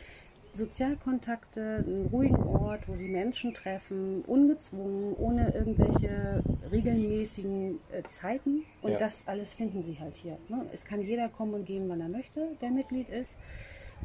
Sozialkontakte, 0.56 1.84
einen 1.86 2.06
ruhigen 2.06 2.42
Ort, 2.42 2.88
wo 2.88 2.96
sie 2.96 3.08
Menschen 3.08 3.54
treffen, 3.54 4.22
ungezwungen, 4.26 5.14
ohne 5.16 5.50
irgendwelche 5.54 6.42
regelmäßigen 6.72 7.78
äh, 7.92 8.02
Zeiten. 8.10 8.64
Und 8.82 8.92
Ja. 8.92 8.98
das 8.98 9.22
alles 9.26 9.54
finden 9.54 9.82
sie 9.84 9.98
halt 9.98 10.14
hier. 10.16 10.38
Ne? 10.48 10.66
Es 10.72 10.84
kann 10.84 11.02
jeder 11.02 11.28
kommen 11.28 11.54
und 11.54 11.64
gehen, 11.66 11.88
wann 11.88 12.00
er 12.00 12.08
möchte, 12.08 12.48
der 12.60 12.70
Mitglied 12.70 13.08
ist. 13.08 13.38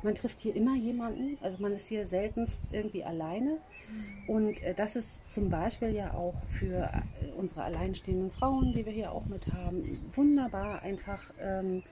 Man 0.04 0.16
trifft 0.16 0.40
hier 0.40 0.56
immer 0.56 0.76
jemanden, 0.76 1.38
also 1.42 1.62
man 1.62 1.74
ist 1.74 1.88
hier 1.88 2.08
seltenst 2.08 2.62
irgendwie 2.72 3.04
alleine. 3.04 3.58
Und 4.28 4.64
äh, 4.64 4.74
das 4.74 4.96
ist 4.96 5.20
zum 5.34 5.50
Beispiel 5.50 5.90
ja 5.90 6.14
auch 6.14 6.36
für 6.48 6.84
äh, 7.22 7.32
unsere 7.38 7.64
alleinstehenden 7.64 8.32
Frauen, 8.32 8.74
die 8.74 8.86
wir 8.86 8.94
hier 8.94 9.12
auch 9.12 9.26
mit 9.26 9.52
haben, 9.54 10.00
wunderbar 10.16 10.82
einfach 10.82 11.34
ähm, 11.42 11.84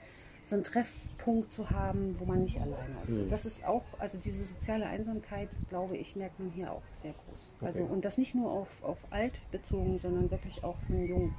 so 0.50 0.56
einen 0.56 0.64
Treffpunkt 0.64 1.54
zu 1.54 1.70
haben, 1.70 2.16
wo 2.20 2.26
man 2.26 2.44
nicht 2.44 2.58
alleine 2.60 2.96
ist. 3.06 3.12
Mhm. 3.12 3.30
Das 3.30 3.46
ist 3.46 3.64
auch, 3.66 3.84
also 4.00 4.18
diese 4.18 4.44
soziale 4.44 4.86
Einsamkeit, 4.88 5.50
glaube 5.70 5.96
ich, 5.98 6.16
merkt 6.16 6.40
man 6.40 6.50
hier 6.50 6.72
auch 6.72 6.82
sehr 7.02 7.12
groß. 7.14 7.68
Also, 7.68 7.80
Okay. 7.82 7.92
und 7.94 8.04
das 8.04 8.18
nicht 8.18 8.34
nur 8.36 8.52
auf, 8.52 8.68
auf 8.82 8.98
alt 9.12 9.34
bezogen, 9.52 10.00
sondern 10.00 10.32
wirklich 10.32 10.64
auch 10.64 10.76
von 10.88 11.06
jung. 11.08 11.32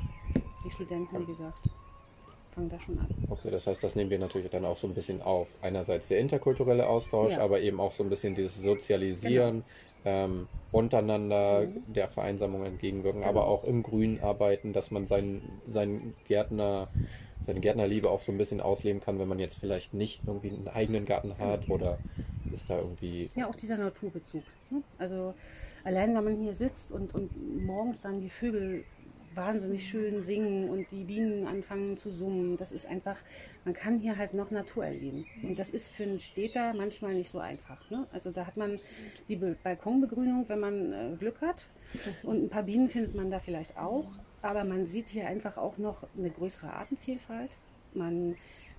Die 0.64 0.70
Studenten, 0.70 1.20
wie 1.22 1.32
gesagt, 1.32 1.58
fangen 2.54 2.68
da 2.68 2.78
schon 2.78 2.98
an. 2.98 3.08
Okay, 3.28 3.50
das 3.50 3.66
heißt, 3.66 3.82
das 3.82 3.96
nehmen 3.96 4.10
wir 4.10 4.18
natürlich 4.18 4.50
dann 4.50 4.64
auch 4.64 4.76
so 4.76 4.86
ein 4.86 4.94
bisschen 4.94 5.22
auf. 5.22 5.48
Einerseits 5.62 6.08
der 6.08 6.18
interkulturelle 6.20 6.86
Austausch, 6.86 7.30
Ja. 7.32 7.36
Genau. 7.38 7.44
aber 7.46 7.60
eben 7.60 7.80
auch 7.80 7.92
so 7.92 8.04
ein 8.04 8.10
bisschen 8.10 8.34
dieses 8.34 8.56
Sozialisieren, 8.56 9.64
ähm, 10.04 10.46
untereinander 10.72 11.62
Mhm. 11.66 11.92
der 11.92 12.08
Vereinsamung 12.08 12.64
entgegenwirken, 12.64 13.20
Genau. 13.22 13.30
aber 13.30 13.48
auch 13.48 13.64
im 13.64 13.82
Grün 13.82 14.20
arbeiten, 14.22 14.72
dass 14.72 14.90
man 14.92 15.06
seinen, 15.06 15.60
seinen 15.66 16.14
Gärtner, 16.28 16.88
seine 17.50 17.60
Gärtnerliebe 17.60 18.08
auch 18.08 18.20
so 18.20 18.30
ein 18.30 18.38
bisschen 18.38 18.60
ausleben 18.60 19.00
kann, 19.00 19.18
wenn 19.18 19.26
man 19.28 19.40
jetzt 19.40 19.58
vielleicht 19.58 19.92
nicht 19.92 20.20
irgendwie 20.24 20.50
einen 20.50 20.68
eigenen 20.68 21.04
Garten 21.04 21.36
hat 21.38 21.68
oder 21.68 21.98
ist 22.52 22.70
da 22.70 22.78
irgendwie. 22.78 23.28
Ja, 23.34 23.48
auch 23.48 23.54
dieser 23.56 23.76
Naturbezug. 23.76 24.44
Ne? 24.70 24.82
Also 24.98 25.34
allein, 25.82 26.14
wenn 26.14 26.24
man 26.24 26.36
hier 26.40 26.54
sitzt 26.54 26.92
und, 26.92 27.12
und 27.12 27.66
morgens 27.66 28.00
dann 28.00 28.20
die 28.20 28.30
Vögel 28.30 28.84
wahnsinnig 29.34 29.88
schön 29.88 30.22
singen 30.24 30.68
und 30.70 30.86
die 30.92 31.04
Bienen 31.04 31.46
anfangen 31.46 31.96
zu 31.96 32.10
summen, 32.10 32.56
das 32.56 32.70
ist 32.72 32.86
einfach, 32.86 33.16
man 33.64 33.74
kann 33.74 33.98
hier 33.98 34.16
halt 34.16 34.34
noch 34.34 34.50
Natur 34.52 34.84
erleben. 34.84 35.24
Und 35.42 35.58
das 35.58 35.70
ist 35.70 35.90
für 35.90 36.04
einen 36.04 36.18
Städter 36.20 36.72
manchmal 36.74 37.14
nicht 37.14 37.30
so 37.30 37.38
einfach. 37.38 37.90
Ne? 37.90 38.06
Also 38.12 38.30
da 38.30 38.46
hat 38.46 38.56
man 38.56 38.78
die 39.28 39.36
Be- 39.36 39.56
Balkonbegrünung, 39.62 40.44
wenn 40.48 40.60
man 40.60 40.92
äh, 40.92 41.16
Glück 41.18 41.40
hat. 41.40 41.66
Und 42.22 42.44
ein 42.44 42.48
paar 42.48 42.62
Bienen 42.62 42.88
findet 42.88 43.14
man 43.16 43.30
da 43.30 43.40
vielleicht 43.40 43.76
auch. 43.76 44.06
Aber 44.42 44.64
man 44.64 44.86
sieht 44.86 45.08
hier 45.08 45.26
einfach 45.26 45.56
auch 45.56 45.78
noch 45.78 46.06
eine 46.16 46.30
größere 46.30 46.72
Artenvielfalt. 46.72 47.50
Man 47.94 48.36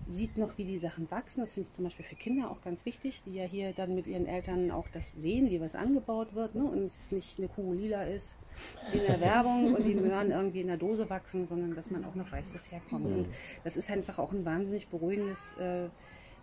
sieht 0.08 0.38
noch, 0.38 0.58
wie 0.58 0.66
die 0.66 0.78
Sachen 0.78 1.10
wachsen. 1.12 1.42
Das 1.42 1.54
finde 1.54 1.70
ich 1.70 1.76
zum 1.76 1.86
Beispiel 1.86 2.06
für 2.06 2.16
Kinder 2.16 2.50
auch 2.50 2.62
ganz 2.62 2.86
wichtig, 2.86 3.22
die 3.24 3.36
ja 3.36 3.46
hier 3.46 3.74
dann 3.74 3.96
mit 3.96 4.08
ihren 4.08 4.26
Eltern 4.26 4.72
auch 4.72 4.88
das 4.94 5.14
sehen, 5.14 5.50
wie 5.50 5.62
was 5.62 5.76
angebaut 5.76 6.34
wird. 6.34 6.56
Ne? 6.56 6.64
Und 6.64 6.88
es 6.88 7.12
nicht 7.12 7.38
eine 7.38 7.48
Kuh 7.48 7.74
lila 7.74 8.04
ist 8.04 8.36
in 8.94 9.02
der 9.06 9.22
Werbung 9.22 9.74
und 9.76 9.84
die 9.86 9.96
Möhren 9.96 10.32
irgendwie 10.32 10.62
in 10.62 10.68
der 10.68 10.78
Dose 10.78 11.10
wachsen, 11.10 11.48
sondern 11.48 11.76
dass 11.76 11.92
man 11.92 12.04
auch 12.04 12.16
noch 12.16 12.32
weiß, 12.32 12.52
wo 12.52 12.58
es 12.58 12.72
herkommt. 12.72 13.06
Und 13.06 13.28
das 13.64 13.78
ist 13.78 13.90
einfach 13.90 14.18
auch 14.18 14.32
ein 14.32 14.44
wahnsinnig 14.46 14.88
beruhigendes 14.88 15.54
äh, 15.58 15.90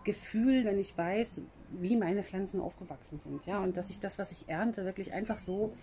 Gefühl, 0.04 0.64
wenn 0.64 0.78
ich 0.78 0.96
weiß, 0.96 1.40
wie 1.80 1.96
meine 1.96 2.22
Pflanzen 2.22 2.60
aufgewachsen 2.60 3.18
sind. 3.18 3.44
Ja? 3.46 3.62
Und 3.62 3.76
dass 3.76 3.90
ich 3.90 4.00
das, 4.00 4.18
was 4.18 4.32
ich 4.32 4.48
ernte, 4.48 4.84
wirklich 4.84 5.12
einfach 5.12 5.38
so 5.38 5.74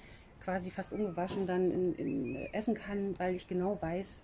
quasi 0.46 0.70
fast 0.70 0.94
ungewaschen 0.94 1.48
dann 1.48 1.72
in, 1.72 1.96
in 1.96 2.36
essen 2.54 2.75
kann, 2.75 3.18
weil 3.18 3.36
ich 3.36 3.48
genau 3.48 3.82
weiß, 3.82 4.22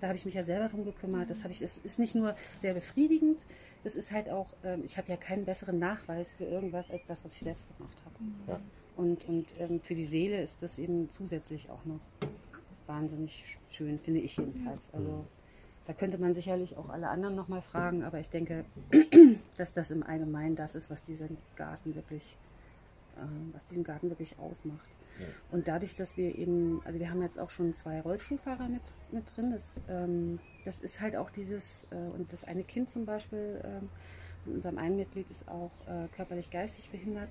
da 0.00 0.08
habe 0.08 0.16
ich 0.16 0.24
mich 0.24 0.34
ja 0.34 0.42
selber 0.42 0.68
drum 0.68 0.84
gekümmert. 0.84 1.30
Das 1.30 1.44
habe 1.44 1.52
ich, 1.52 1.62
es 1.62 1.78
ist 1.78 1.98
nicht 1.98 2.14
nur 2.16 2.34
sehr 2.60 2.74
befriedigend, 2.74 3.38
es 3.84 3.94
ist 3.94 4.10
halt 4.12 4.28
auch, 4.30 4.48
ähm, 4.64 4.82
ich 4.84 4.98
habe 4.98 5.08
ja 5.08 5.16
keinen 5.16 5.44
besseren 5.44 5.78
Nachweis 5.78 6.32
für 6.32 6.44
irgendwas 6.44 6.90
als 6.90 7.02
das, 7.06 7.24
was 7.24 7.34
ich 7.34 7.40
selbst 7.40 7.68
gemacht 7.76 7.96
habe. 8.04 8.14
Ja. 8.48 8.60
Und, 8.96 9.28
und 9.28 9.54
ähm, 9.60 9.80
für 9.80 9.94
die 9.94 10.04
Seele 10.04 10.42
ist 10.42 10.62
das 10.62 10.76
eben 10.78 11.08
zusätzlich 11.12 11.70
auch 11.70 11.84
noch 11.84 12.00
wahnsinnig 12.86 13.44
sch- 13.44 13.72
schön, 13.72 13.98
finde 14.00 14.20
ich 14.20 14.36
jedenfalls. 14.36 14.92
Also 14.92 15.24
da 15.86 15.92
könnte 15.92 16.18
man 16.18 16.34
sicherlich 16.34 16.76
auch 16.76 16.88
alle 16.88 17.08
anderen 17.08 17.36
nochmal 17.36 17.62
fragen, 17.62 18.02
aber 18.02 18.18
ich 18.18 18.28
denke, 18.28 18.64
dass 19.56 19.72
das 19.72 19.90
im 19.92 20.02
Allgemeinen 20.02 20.56
das 20.56 20.74
ist, 20.74 20.90
was 20.90 21.02
diesen 21.02 21.36
Garten 21.56 21.94
wirklich, 21.94 22.36
äh, 23.16 23.20
was 23.52 23.64
diesen 23.66 23.84
Garten 23.84 24.08
wirklich 24.10 24.36
ausmacht. 24.38 24.88
Und 25.50 25.68
dadurch, 25.68 25.94
dass 25.94 26.16
wir 26.16 26.36
eben, 26.36 26.80
also 26.84 26.98
wir 26.98 27.10
haben 27.10 27.22
jetzt 27.22 27.38
auch 27.38 27.50
schon 27.50 27.74
zwei 27.74 28.00
Rollstuhlfahrer 28.00 28.68
mit, 28.68 28.82
mit 29.12 29.24
drin, 29.36 29.50
das, 29.50 29.80
ähm, 29.88 30.38
das 30.64 30.80
ist 30.80 31.00
halt 31.00 31.16
auch 31.16 31.30
dieses, 31.30 31.86
äh, 31.90 31.96
und 31.96 32.32
das 32.32 32.44
eine 32.44 32.64
Kind 32.64 32.90
zum 32.90 33.04
Beispiel, 33.04 33.60
äh, 33.62 33.86
von 34.44 34.54
unserem 34.54 34.78
einen 34.78 34.96
Mitglied 34.96 35.30
ist 35.30 35.46
auch 35.48 35.70
äh, 35.86 36.08
körperlich 36.14 36.50
geistig 36.50 36.90
behindert. 36.90 37.28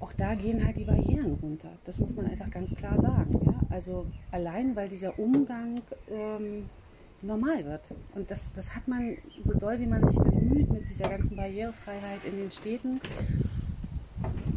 Auch 0.00 0.12
da 0.14 0.34
gehen 0.34 0.64
halt 0.64 0.76
die 0.76 0.84
Barrieren 0.84 1.38
runter. 1.42 1.70
Das 1.84 1.98
muss 1.98 2.14
man 2.14 2.26
einfach 2.26 2.50
ganz 2.50 2.74
klar 2.74 3.00
sagen. 3.00 3.38
Ja? 3.44 3.60
Also 3.68 4.06
allein, 4.30 4.74
weil 4.76 4.88
dieser 4.88 5.18
Umgang 5.18 5.80
ähm, 6.10 6.68
normal 7.22 7.64
wird. 7.64 7.82
Und 8.14 8.30
das, 8.30 8.50
das 8.54 8.74
hat 8.74 8.88
man 8.88 9.16
so 9.44 9.52
doll, 9.54 9.78
wie 9.78 9.86
man 9.86 10.08
sich 10.10 10.20
bemüht 10.22 10.70
mit 10.70 10.88
dieser 10.88 11.08
ganzen 11.08 11.36
Barrierefreiheit 11.36 12.24
in 12.24 12.36
den 12.36 12.50
Städten. 12.50 13.00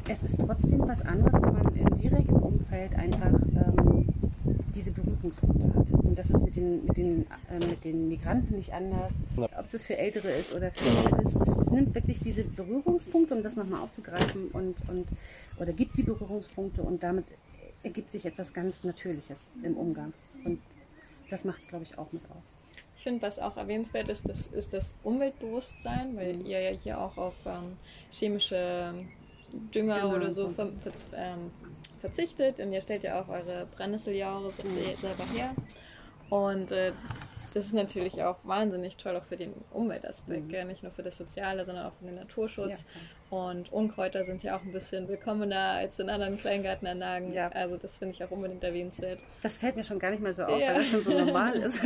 Es 0.07 0.21
ist 0.21 0.39
trotzdem 0.39 0.81
was 0.87 1.01
anderes, 1.01 1.41
wenn 1.41 1.53
man 1.53 1.75
im 1.75 1.95
direkten 1.95 2.35
Umfeld 2.35 2.93
einfach 2.95 3.31
ähm, 3.31 4.05
diese 4.75 4.91
Berührungspunkte 4.91 5.73
hat. 5.73 5.91
Und 5.91 6.17
das 6.17 6.29
ist 6.29 6.43
mit 6.43 6.55
den, 6.55 6.85
mit 6.85 6.97
den, 6.97 7.25
äh, 7.49 7.65
mit 7.65 7.85
den 7.85 8.09
Migranten 8.09 8.57
nicht 8.57 8.73
anders. 8.73 9.13
Ob 9.37 9.73
es 9.73 9.85
für 9.85 9.97
Ältere 9.97 10.29
ist 10.29 10.53
oder 10.53 10.71
für. 10.71 10.89
Es, 11.21 11.35
es, 11.35 11.57
es 11.57 11.69
nimmt 11.71 11.95
wirklich 11.95 12.19
diese 12.19 12.43
Berührungspunkte, 12.43 13.33
um 13.33 13.43
das 13.43 13.55
nochmal 13.55 13.81
aufzugreifen, 13.81 14.49
und, 14.49 14.75
und, 14.89 15.07
oder 15.57 15.71
gibt 15.71 15.97
die 15.97 16.03
Berührungspunkte 16.03 16.81
und 16.83 17.01
damit 17.01 17.25
ergibt 17.83 18.11
sich 18.11 18.25
etwas 18.25 18.53
ganz 18.53 18.83
Natürliches 18.83 19.47
im 19.63 19.77
Umgang. 19.77 20.13
Und 20.43 20.59
das 21.29 21.45
macht 21.45 21.61
es, 21.61 21.67
glaube 21.67 21.85
ich, 21.85 21.97
auch 21.97 22.11
mit 22.11 22.23
aus. 22.25 22.43
Ich 22.97 23.03
finde, 23.03 23.21
was 23.21 23.39
auch 23.39 23.57
erwähnenswert 23.57 24.09
ist, 24.09 24.29
das 24.29 24.47
ist 24.47 24.73
das 24.73 24.93
Umweltbewusstsein, 25.03 26.15
weil 26.15 26.35
mhm. 26.35 26.45
ihr 26.45 26.61
ja 26.61 26.71
hier 26.71 26.99
auch 26.99 27.17
auf 27.17 27.35
ähm, 27.45 27.77
chemische 28.11 28.93
Dünger 29.73 30.01
genau. 30.01 30.15
oder 30.15 30.31
so 30.31 30.49
ver 30.49 30.67
ver 30.81 30.91
ähm, 31.15 31.51
verzichtet 32.01 32.59
und 32.59 32.73
ihr 32.73 32.81
stellt 32.81 33.03
ja 33.03 33.21
auch 33.21 33.29
eure 33.29 33.65
Brennnesseljahre 33.75 34.47
mhm. 34.47 34.97
selber 34.97 35.25
her. 35.33 35.53
Und 36.29 36.71
äh, 36.71 36.91
das 37.53 37.67
ist 37.67 37.73
natürlich 37.73 38.23
auch 38.23 38.37
wahnsinnig 38.43 38.97
toll, 38.97 39.15
auch 39.15 39.23
für 39.23 39.37
den 39.37 39.53
Umweltaspekt, 39.71 40.51
mhm. 40.51 40.67
nicht 40.67 40.83
nur 40.83 40.91
für 40.91 41.03
das 41.03 41.17
Soziale, 41.17 41.63
sondern 41.63 41.85
auch 41.85 41.93
für 41.93 42.05
den 42.05 42.15
Naturschutz. 42.15 42.81
Ja, 42.81 43.37
und 43.37 43.73
Unkräuter 43.73 44.23
sind 44.23 44.43
ja 44.43 44.55
auch 44.55 44.61
ein 44.61 44.71
bisschen 44.71 45.07
willkommener 45.07 45.71
als 45.71 45.97
in 45.97 46.07
anderen 46.09 46.37
Kleingartenanlagen. 46.37 47.33
Ja. 47.33 47.47
Also 47.49 47.77
das 47.77 47.97
finde 47.97 48.13
ich 48.13 48.23
auch 48.23 48.29
unbedingt 48.29 48.63
erwähnenswert. 48.63 49.19
Das 49.41 49.57
fällt 49.57 49.75
mir 49.75 49.83
schon 49.83 49.97
gar 49.97 50.11
nicht 50.11 50.21
mehr 50.21 50.35
so 50.35 50.43
auf, 50.43 50.59
ja. 50.59 50.67
weil 50.67 50.75
das 50.75 50.87
schon 50.87 51.03
so 51.03 51.19
normal 51.19 51.55
ist. 51.63 51.83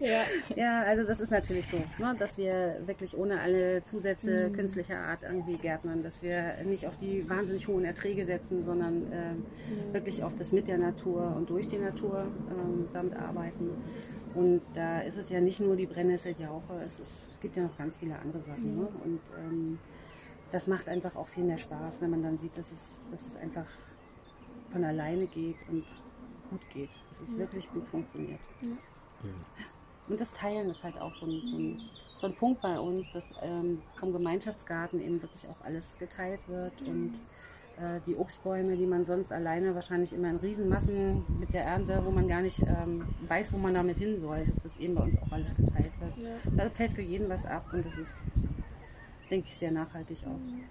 ja. 0.00 0.22
ja, 0.56 0.82
also 0.82 1.06
das 1.06 1.20
ist 1.20 1.30
natürlich 1.30 1.66
so, 1.66 1.76
ne, 1.98 2.16
dass 2.18 2.38
wir 2.38 2.80
wirklich 2.86 3.16
ohne 3.16 3.38
alle 3.40 3.84
Zusätze 3.84 4.48
mhm. 4.48 4.54
künstlicher 4.54 4.98
Art 4.98 5.20
irgendwie 5.24 5.58
gärtnern, 5.58 6.02
dass 6.02 6.22
wir 6.22 6.54
nicht 6.64 6.86
auf 6.86 6.96
die 6.96 7.28
wahnsinnig 7.28 7.68
hohen 7.68 7.84
Erträge 7.84 8.24
setzen, 8.24 8.64
sondern 8.64 9.12
äh, 9.12 9.32
mhm. 9.32 9.92
wirklich 9.92 10.22
auf 10.22 10.32
das 10.38 10.52
mit 10.52 10.68
der 10.68 10.78
Natur 10.78 11.34
und 11.36 11.50
durch 11.50 11.68
die 11.68 11.78
Natur 11.78 12.20
äh, 12.20 12.94
damit 12.94 13.14
arbeiten. 13.16 13.70
Und 14.34 14.62
da 14.74 15.00
ist 15.00 15.16
es 15.16 15.30
ja 15.30 15.40
nicht 15.40 15.60
nur 15.60 15.76
die 15.76 15.86
Brennnesseljauche, 15.86 16.82
es, 16.84 17.00
ist, 17.00 17.32
es 17.32 17.40
gibt 17.40 17.56
ja 17.56 17.64
noch 17.64 17.76
ganz 17.76 17.96
viele 17.96 18.18
andere 18.18 18.42
Sachen. 18.42 18.74
Mhm. 18.74 18.80
Ne? 18.80 18.88
Und 19.04 19.20
ähm, 19.38 19.78
das 20.52 20.66
macht 20.66 20.88
einfach 20.88 21.14
auch 21.16 21.28
viel 21.28 21.44
mehr 21.44 21.58
Spaß, 21.58 22.00
wenn 22.00 22.10
man 22.10 22.22
dann 22.22 22.38
sieht, 22.38 22.56
dass 22.56 22.72
es, 22.72 23.00
dass 23.10 23.26
es 23.26 23.36
einfach 23.36 23.66
von 24.70 24.84
alleine 24.84 25.26
geht 25.26 25.56
und 25.68 25.84
gut 26.50 26.60
geht. 26.72 26.90
Dass 27.10 27.20
es 27.20 27.32
ja. 27.32 27.38
wirklich 27.38 27.70
gut 27.70 27.86
funktioniert. 27.88 28.40
Ja. 28.62 28.68
Und 30.08 30.20
das 30.20 30.32
Teilen 30.32 30.70
ist 30.70 30.82
halt 30.82 30.98
auch 30.98 31.14
so 31.16 31.26
ein, 31.26 31.42
so 31.46 31.56
ein, 31.58 31.80
so 32.20 32.26
ein 32.26 32.34
Punkt 32.34 32.62
bei 32.62 32.78
uns, 32.78 33.06
dass 33.12 33.24
ähm, 33.42 33.82
vom 33.98 34.12
Gemeinschaftsgarten 34.12 35.00
eben 35.00 35.20
wirklich 35.20 35.46
auch 35.48 35.64
alles 35.64 35.98
geteilt 35.98 36.40
wird 36.46 36.80
und 36.82 37.14
äh, 37.14 37.18
die 38.06 38.16
Obstbäume, 38.16 38.76
die 38.76 38.86
man 38.86 39.04
sonst 39.04 39.32
alleine 39.32 39.74
wahrscheinlich 39.74 40.12
immer 40.12 40.30
in 40.30 40.36
Riesenmassen 40.36 41.24
mit 41.38 41.52
der 41.52 41.64
Ernte, 41.64 42.02
wo 42.04 42.10
man 42.10 42.26
gar 42.26 42.40
nicht 42.40 42.60
ähm, 42.62 43.06
weiß, 43.26 43.52
wo 43.52 43.58
man 43.58 43.74
damit 43.74 43.98
hin 43.98 44.20
soll, 44.20 44.44
dass 44.44 44.62
das 44.62 44.76
eben 44.78 44.94
bei 44.94 45.02
uns 45.02 45.20
auch 45.22 45.32
alles 45.32 45.54
geteilt 45.54 45.92
wird. 46.00 46.16
Ja. 46.16 46.36
Da 46.56 46.70
fällt 46.70 46.92
für 46.92 47.02
jeden 47.02 47.28
was 47.28 47.46
ab 47.46 47.64
und 47.72 47.84
das 47.84 47.96
ist, 47.98 48.12
denke 49.30 49.46
ich, 49.46 49.54
sehr 49.54 49.70
nachhaltig 49.70 50.18
auch. 50.24 50.38
Mhm. 50.38 50.64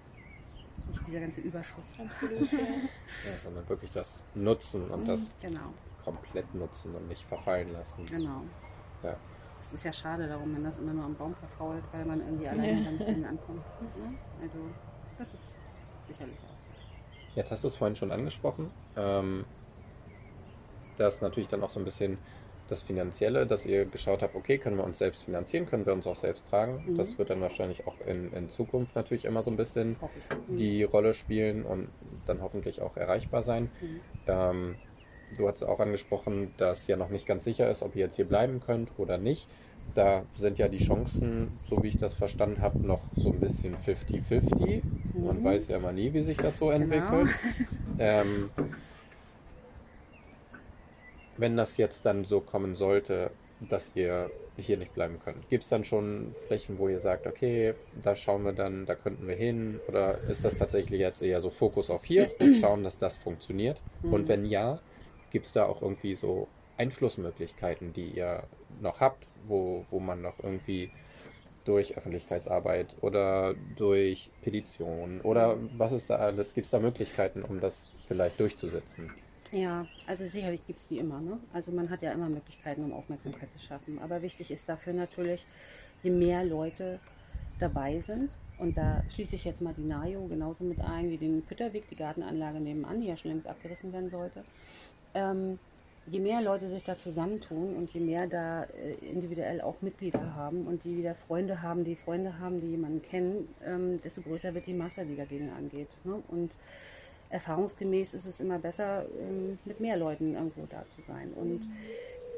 Nicht 0.88 1.06
dieser 1.06 1.20
ganze 1.20 1.40
Überschuss. 1.40 1.84
Absolut, 1.98 2.52
ja. 2.52 2.58
ja 2.58 3.36
sondern 3.42 3.68
wirklich 3.68 3.90
das 3.90 4.22
Nutzen 4.34 4.90
und 4.90 5.00
mhm, 5.00 5.06
das 5.06 5.32
genau. 5.40 5.72
komplett 6.04 6.54
nutzen 6.54 6.94
und 6.94 7.08
nicht 7.08 7.24
verfallen 7.24 7.72
lassen. 7.72 8.06
Genau. 8.06 8.42
Ja. 9.02 9.16
Es 9.60 9.72
ist 9.72 9.84
ja 9.84 9.92
schade 9.92 10.28
darum, 10.28 10.54
wenn 10.54 10.64
das 10.64 10.78
immer 10.78 10.92
nur 10.92 11.04
am 11.04 11.14
Baum 11.14 11.34
verfault, 11.34 11.82
weil 11.92 12.04
man 12.04 12.20
irgendwie 12.20 12.48
alleine 12.48 12.84
ja. 12.84 12.90
nicht 12.90 13.06
ankommt. 13.06 13.64
Ne? 13.96 14.14
Also 14.42 14.58
das 15.18 15.34
ist 15.34 15.56
sicherlich 16.06 16.38
auch. 16.48 16.57
Jetzt 17.38 17.52
hast 17.52 17.62
du 17.62 17.68
es 17.68 17.76
vorhin 17.76 17.94
schon 17.94 18.10
angesprochen. 18.10 18.72
Ähm, 18.96 19.44
das 20.96 21.20
natürlich 21.20 21.48
dann 21.48 21.62
auch 21.62 21.70
so 21.70 21.78
ein 21.78 21.84
bisschen 21.84 22.18
das 22.68 22.82
Finanzielle, 22.82 23.46
dass 23.46 23.64
ihr 23.64 23.86
geschaut 23.86 24.22
habt, 24.22 24.34
okay, 24.34 24.58
können 24.58 24.76
wir 24.76 24.82
uns 24.82 24.98
selbst 24.98 25.22
finanzieren, 25.22 25.66
können 25.66 25.86
wir 25.86 25.92
uns 25.92 26.04
auch 26.08 26.16
selbst 26.16 26.48
tragen. 26.48 26.82
Mhm. 26.84 26.96
Das 26.96 27.16
wird 27.16 27.30
dann 27.30 27.40
wahrscheinlich 27.40 27.86
auch 27.86 27.94
in, 28.04 28.32
in 28.32 28.50
Zukunft 28.50 28.96
natürlich 28.96 29.24
immer 29.24 29.44
so 29.44 29.52
ein 29.52 29.56
bisschen 29.56 29.90
mhm. 30.48 30.56
die 30.56 30.82
Rolle 30.82 31.14
spielen 31.14 31.64
und 31.64 31.88
dann 32.26 32.42
hoffentlich 32.42 32.82
auch 32.82 32.96
erreichbar 32.96 33.44
sein. 33.44 33.70
Mhm. 33.80 34.00
Ähm, 34.26 34.74
du 35.36 35.46
hast 35.46 35.62
auch 35.62 35.78
angesprochen, 35.78 36.52
dass 36.56 36.88
ja 36.88 36.96
noch 36.96 37.08
nicht 37.08 37.24
ganz 37.24 37.44
sicher 37.44 37.70
ist, 37.70 37.84
ob 37.84 37.94
ihr 37.94 38.06
jetzt 38.06 38.16
hier 38.16 38.26
bleiben 38.26 38.58
könnt 38.58 38.90
oder 38.98 39.16
nicht. 39.16 39.46
Da 39.94 40.24
sind 40.34 40.58
ja 40.58 40.66
die 40.66 40.84
Chancen, 40.84 41.56
so 41.70 41.84
wie 41.84 41.88
ich 41.88 41.98
das 41.98 42.14
verstanden 42.14 42.60
habe, 42.62 42.84
noch 42.84 43.02
so 43.14 43.30
ein 43.30 43.38
bisschen 43.38 43.76
50-50. 43.76 44.82
Man 45.18 45.40
mhm. 45.40 45.44
weiß 45.44 45.68
ja 45.68 45.76
immer 45.76 45.92
nie, 45.92 46.12
wie 46.12 46.22
sich 46.22 46.36
das 46.36 46.58
so 46.58 46.66
genau. 46.66 46.84
entwickelt. 46.84 47.28
Ähm, 48.00 48.50
wenn 51.36 51.56
das 51.56 51.76
jetzt 51.78 52.06
dann 52.06 52.22
so 52.24 52.40
kommen 52.40 52.76
sollte, 52.76 53.32
dass 53.68 53.90
ihr 53.96 54.30
hier 54.56 54.76
nicht 54.76 54.94
bleiben 54.94 55.18
könnt, 55.24 55.48
gibt 55.48 55.64
es 55.64 55.70
dann 55.70 55.84
schon 55.84 56.34
Flächen, 56.46 56.78
wo 56.78 56.88
ihr 56.88 57.00
sagt, 57.00 57.26
okay, 57.26 57.74
da 58.02 58.14
schauen 58.14 58.44
wir 58.44 58.52
dann, 58.52 58.86
da 58.86 58.94
könnten 58.94 59.26
wir 59.26 59.34
hin? 59.34 59.80
Oder 59.88 60.18
ist 60.28 60.44
das 60.44 60.54
tatsächlich 60.54 61.00
jetzt 61.00 61.22
eher 61.22 61.40
so 61.40 61.50
Fokus 61.50 61.90
auf 61.90 62.04
hier 62.04 62.30
und 62.38 62.54
schauen, 62.60 62.84
dass 62.84 62.98
das 62.98 63.16
funktioniert? 63.16 63.80
Mhm. 64.02 64.12
Und 64.12 64.28
wenn 64.28 64.44
ja, 64.44 64.80
gibt 65.30 65.46
es 65.46 65.52
da 65.52 65.66
auch 65.66 65.82
irgendwie 65.82 66.14
so 66.14 66.46
Einflussmöglichkeiten, 66.76 67.92
die 67.92 68.10
ihr 68.10 68.44
noch 68.80 69.00
habt, 69.00 69.26
wo, 69.46 69.84
wo 69.90 69.98
man 69.98 70.22
noch 70.22 70.38
irgendwie 70.42 70.90
durch 71.68 71.96
Öffentlichkeitsarbeit 71.96 72.96
oder 73.02 73.54
durch 73.54 74.32
Petitionen 74.40 75.20
oder 75.20 75.58
was 75.78 75.92
ist 75.92 76.10
da 76.10 76.16
alles? 76.16 76.54
Gibt 76.54 76.66
es 76.66 76.70
da 76.70 76.80
Möglichkeiten, 76.80 77.44
um 77.44 77.60
das 77.60 77.96
vielleicht 78.06 78.40
durchzusetzen? 78.40 79.14
Ja, 79.50 79.88
also 80.06 80.28
sicherlich 80.28 80.66
gibt 80.66 80.78
es 80.80 80.86
die 80.86 80.98
immer. 80.98 81.20
Ne? 81.20 81.40
Also 81.52 81.72
man 81.72 81.88
hat 81.90 82.02
ja 82.02 82.12
immer 82.12 82.28
Möglichkeiten, 82.28 82.84
um 82.84 82.92
Aufmerksamkeit 82.92 83.50
zu 83.52 83.58
schaffen. 83.58 83.98
Aber 83.98 84.22
wichtig 84.22 84.50
ist 84.50 84.68
dafür 84.68 84.92
natürlich, 84.92 85.46
je 86.02 86.10
mehr 86.10 86.44
Leute 86.44 87.00
dabei 87.58 88.00
sind, 88.00 88.38
und 88.56 88.76
da 88.76 89.04
schließe 89.08 89.36
ich 89.36 89.44
jetzt 89.44 89.60
mal 89.62 89.74
die 89.74 89.84
NAJO 89.84 90.26
genauso 90.28 90.64
mit 90.64 90.80
ein 90.80 91.10
wie 91.10 91.18
den 91.18 91.44
Pütterweg, 91.46 91.88
die 91.88 91.96
Gartenanlage 91.96 92.60
nebenan, 92.60 93.00
die 93.00 93.06
ja 93.06 93.16
schon 93.16 93.30
längst 93.30 93.46
abgerissen 93.46 93.92
werden 93.92 94.10
sollte. 94.10 94.44
Ähm, 95.14 95.60
je 96.10 96.20
mehr 96.20 96.40
Leute 96.40 96.68
sich 96.68 96.84
da 96.84 96.96
zusammentun 96.96 97.76
und 97.76 97.90
je 97.92 98.00
mehr 98.00 98.26
da 98.26 98.64
äh, 98.64 98.94
individuell 99.06 99.60
auch 99.60 99.76
Mitglieder 99.80 100.34
haben 100.34 100.66
und 100.66 100.84
die 100.84 100.96
wieder 100.96 101.14
Freunde 101.14 101.62
haben, 101.62 101.84
die 101.84 101.96
Freunde 101.96 102.38
haben, 102.38 102.60
die 102.60 102.68
jemanden 102.68 103.02
kennen, 103.02 103.48
ähm, 103.64 104.00
desto 104.02 104.22
größer 104.22 104.54
wird 104.54 104.66
die 104.66 104.74
Masse, 104.74 105.04
die 105.04 105.16
dagegen 105.16 105.50
angeht. 105.50 105.88
Ne? 106.04 106.22
Und 106.28 106.50
erfahrungsgemäß 107.30 108.14
ist 108.14 108.26
es 108.26 108.40
immer 108.40 108.58
besser, 108.58 109.06
ähm, 109.20 109.58
mit 109.64 109.80
mehr 109.80 109.96
Leuten 109.96 110.34
irgendwo 110.34 110.66
da 110.68 110.84
zu 110.96 111.02
sein. 111.02 111.32
Und 111.34 111.68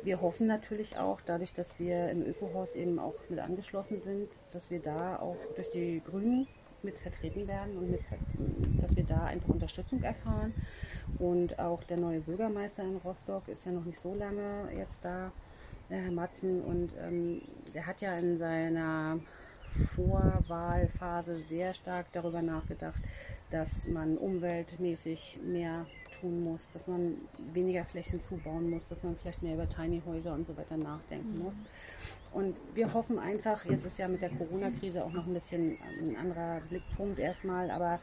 wir 0.02 0.20
hoffen 0.20 0.46
natürlich 0.46 0.96
auch, 0.98 1.20
dadurch, 1.24 1.52
dass 1.52 1.78
wir 1.78 2.10
im 2.10 2.26
Ökohaus 2.26 2.74
eben 2.74 2.98
auch 2.98 3.14
mit 3.28 3.38
angeschlossen 3.38 4.00
sind, 4.02 4.28
dass 4.52 4.70
wir 4.70 4.80
da 4.80 5.18
auch 5.18 5.36
durch 5.54 5.70
die 5.70 6.02
Grünen 6.04 6.48
mit 6.84 6.98
vertreten 6.98 7.46
werden 7.46 7.76
und 7.76 7.90
mit, 7.90 8.00
dass 8.80 8.96
wir 8.96 9.04
da 9.04 9.24
einfach 9.24 9.48
Unterstützung 9.48 10.02
erfahren. 10.02 10.54
Und 11.18 11.58
auch 11.58 11.82
der 11.84 11.96
neue 11.96 12.20
Bürgermeister 12.20 12.82
in 12.82 12.96
Rostock 12.96 13.48
ist 13.48 13.66
ja 13.66 13.72
noch 13.72 13.84
nicht 13.84 14.00
so 14.00 14.14
lange 14.14 14.68
jetzt 14.76 14.98
da, 15.02 15.32
Herr 15.88 16.10
Matzen. 16.10 16.62
Und 16.62 16.90
ähm, 17.00 17.42
der 17.74 17.86
hat 17.86 18.00
ja 18.00 18.16
in 18.18 18.38
seiner 18.38 19.18
Vorwahlphase 19.94 21.38
sehr 21.40 21.74
stark 21.74 22.06
darüber 22.12 22.42
nachgedacht, 22.42 23.00
dass 23.50 23.86
man 23.88 24.16
umweltmäßig 24.16 25.38
mehr 25.44 25.86
tun 26.20 26.44
muss, 26.44 26.68
dass 26.72 26.86
man 26.86 27.16
weniger 27.52 27.84
Flächen 27.84 28.20
zubauen 28.28 28.70
muss, 28.70 28.86
dass 28.88 29.02
man 29.02 29.16
vielleicht 29.16 29.42
mehr 29.42 29.54
über 29.54 29.68
Tiny 29.68 30.02
Häuser 30.06 30.34
und 30.34 30.46
so 30.46 30.56
weiter 30.56 30.76
nachdenken 30.76 31.38
mhm. 31.38 31.44
muss. 31.44 31.54
Und 32.32 32.54
wir 32.74 32.92
hoffen 32.94 33.18
einfach, 33.18 33.64
jetzt 33.64 33.84
ist 33.84 33.98
ja 33.98 34.06
mit 34.06 34.22
der 34.22 34.30
Corona-Krise 34.30 35.04
auch 35.04 35.12
noch 35.12 35.26
ein 35.26 35.34
bisschen 35.34 35.78
ein 36.00 36.16
anderer 36.16 36.60
Blickpunkt 36.68 37.18
erstmal, 37.18 37.70
aber 37.70 37.98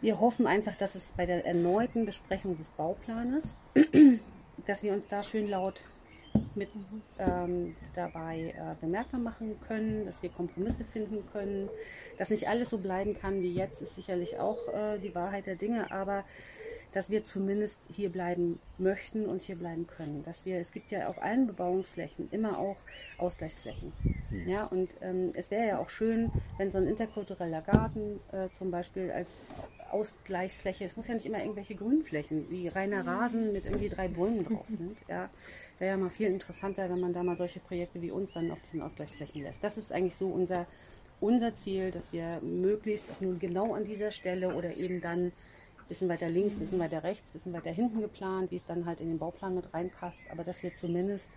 wir 0.00 0.20
hoffen 0.20 0.46
einfach, 0.46 0.76
dass 0.76 0.94
es 0.94 1.12
bei 1.16 1.26
der 1.26 1.44
erneuten 1.46 2.04
Besprechung 2.04 2.56
des 2.56 2.68
Bauplanes, 2.70 3.56
dass 4.66 4.82
wir 4.82 4.92
uns 4.92 5.04
da 5.08 5.22
schön 5.22 5.48
laut 5.48 5.82
mit 6.54 6.68
ähm, 7.18 7.74
dabei 7.94 8.54
äh, 8.56 8.74
bemerkbar 8.80 9.20
machen 9.20 9.58
können, 9.66 10.06
dass 10.06 10.22
wir 10.22 10.30
Kompromisse 10.30 10.84
finden 10.84 11.24
können. 11.32 11.68
Dass 12.18 12.30
nicht 12.30 12.48
alles 12.48 12.70
so 12.70 12.78
bleiben 12.78 13.18
kann 13.18 13.42
wie 13.42 13.52
jetzt, 13.52 13.82
ist 13.82 13.96
sicherlich 13.96 14.38
auch 14.38 14.58
äh, 14.68 14.98
die 14.98 15.14
Wahrheit 15.14 15.46
der 15.46 15.56
Dinge, 15.56 15.90
aber 15.90 16.24
dass 16.92 17.10
wir 17.10 17.26
zumindest 17.26 17.80
hier 17.94 18.10
bleiben 18.10 18.58
möchten 18.78 19.26
und 19.26 19.42
hier 19.42 19.56
bleiben 19.56 19.86
können. 19.86 20.22
Dass 20.24 20.44
wir, 20.44 20.58
es 20.58 20.72
gibt 20.72 20.90
ja 20.90 21.08
auf 21.08 21.20
allen 21.22 21.46
Bebauungsflächen 21.46 22.28
immer 22.30 22.58
auch 22.58 22.76
Ausgleichsflächen. 23.18 23.92
Mhm. 24.30 24.48
Ja, 24.48 24.64
und 24.64 24.96
ähm, 25.00 25.32
es 25.34 25.50
wäre 25.50 25.66
ja 25.66 25.78
auch 25.78 25.90
schön, 25.90 26.30
wenn 26.56 26.70
so 26.70 26.78
ein 26.78 26.86
interkultureller 26.86 27.62
Garten 27.62 28.20
äh, 28.32 28.48
zum 28.56 28.70
Beispiel 28.70 29.10
als 29.10 29.42
Ausgleichsfläche, 29.90 30.84
es 30.84 30.96
muss 30.96 31.08
ja 31.08 31.14
nicht 31.14 31.26
immer 31.26 31.40
irgendwelche 31.40 31.74
Grünflächen, 31.74 32.50
wie 32.50 32.68
reiner 32.68 33.06
Rasen 33.06 33.52
mit 33.52 33.64
irgendwie 33.64 33.88
drei 33.88 34.08
Bäumen 34.08 34.44
drauf 34.44 34.66
sind. 34.68 34.96
Ja, 35.08 35.30
wäre 35.78 35.92
ja 35.92 35.96
mal 35.96 36.10
viel 36.10 36.28
interessanter, 36.28 36.88
wenn 36.90 37.00
man 37.00 37.12
da 37.12 37.22
mal 37.22 37.36
solche 37.36 37.60
Projekte 37.60 38.00
wie 38.02 38.10
uns 38.10 38.32
dann 38.32 38.50
auf 38.50 38.60
diesen 38.62 38.82
Ausgleichsflächen 38.82 39.42
lässt. 39.42 39.62
Das 39.62 39.78
ist 39.78 39.92
eigentlich 39.92 40.16
so 40.16 40.28
unser, 40.28 40.66
unser 41.20 41.54
Ziel, 41.56 41.90
dass 41.90 42.12
wir 42.12 42.40
möglichst 42.42 43.10
auch 43.10 43.20
nun 43.20 43.38
genau 43.38 43.74
an 43.74 43.84
dieser 43.84 44.10
Stelle 44.10 44.54
oder 44.54 44.76
eben 44.76 45.00
dann 45.00 45.32
bisschen 45.88 46.08
weiter 46.08 46.28
links, 46.28 46.56
bisschen 46.56 46.78
weiter 46.78 47.02
rechts, 47.02 47.30
bisschen 47.30 47.52
weiter 47.52 47.70
hinten 47.70 48.00
geplant, 48.00 48.50
wie 48.50 48.56
es 48.56 48.66
dann 48.66 48.86
halt 48.86 49.00
in 49.00 49.08
den 49.08 49.18
Bauplan 49.18 49.54
mit 49.54 49.72
reinpasst, 49.72 50.22
aber 50.30 50.44
dass 50.44 50.62
wir 50.62 50.76
zumindest 50.76 51.30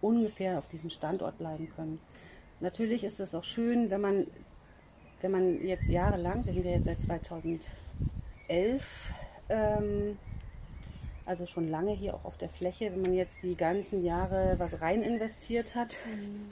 ungefähr 0.00 0.58
auf 0.58 0.68
diesem 0.68 0.90
Standort 0.90 1.38
bleiben 1.38 1.70
können. 1.74 2.00
Natürlich 2.60 3.04
ist 3.04 3.20
es 3.20 3.34
auch 3.34 3.44
schön, 3.44 3.90
wenn 3.90 4.00
man, 4.00 4.26
wenn 5.20 5.30
man 5.30 5.66
jetzt 5.66 5.88
jahrelang, 5.88 6.44
wir 6.44 6.52
sind 6.52 6.64
ja 6.64 6.72
jetzt 6.72 6.84
seit 6.84 7.02
2011, 7.02 9.12
ähm, 9.48 10.18
also 11.26 11.44
schon 11.44 11.68
lange 11.68 11.92
hier 11.92 12.14
auch 12.14 12.24
auf 12.24 12.38
der 12.38 12.48
Fläche, 12.48 12.92
wenn 12.92 13.02
man 13.02 13.14
jetzt 13.14 13.42
die 13.42 13.56
ganzen 13.56 14.04
Jahre 14.04 14.54
was 14.58 14.80
rein 14.80 15.02
investiert 15.02 15.74
hat, 15.74 15.98
mhm. 16.06 16.48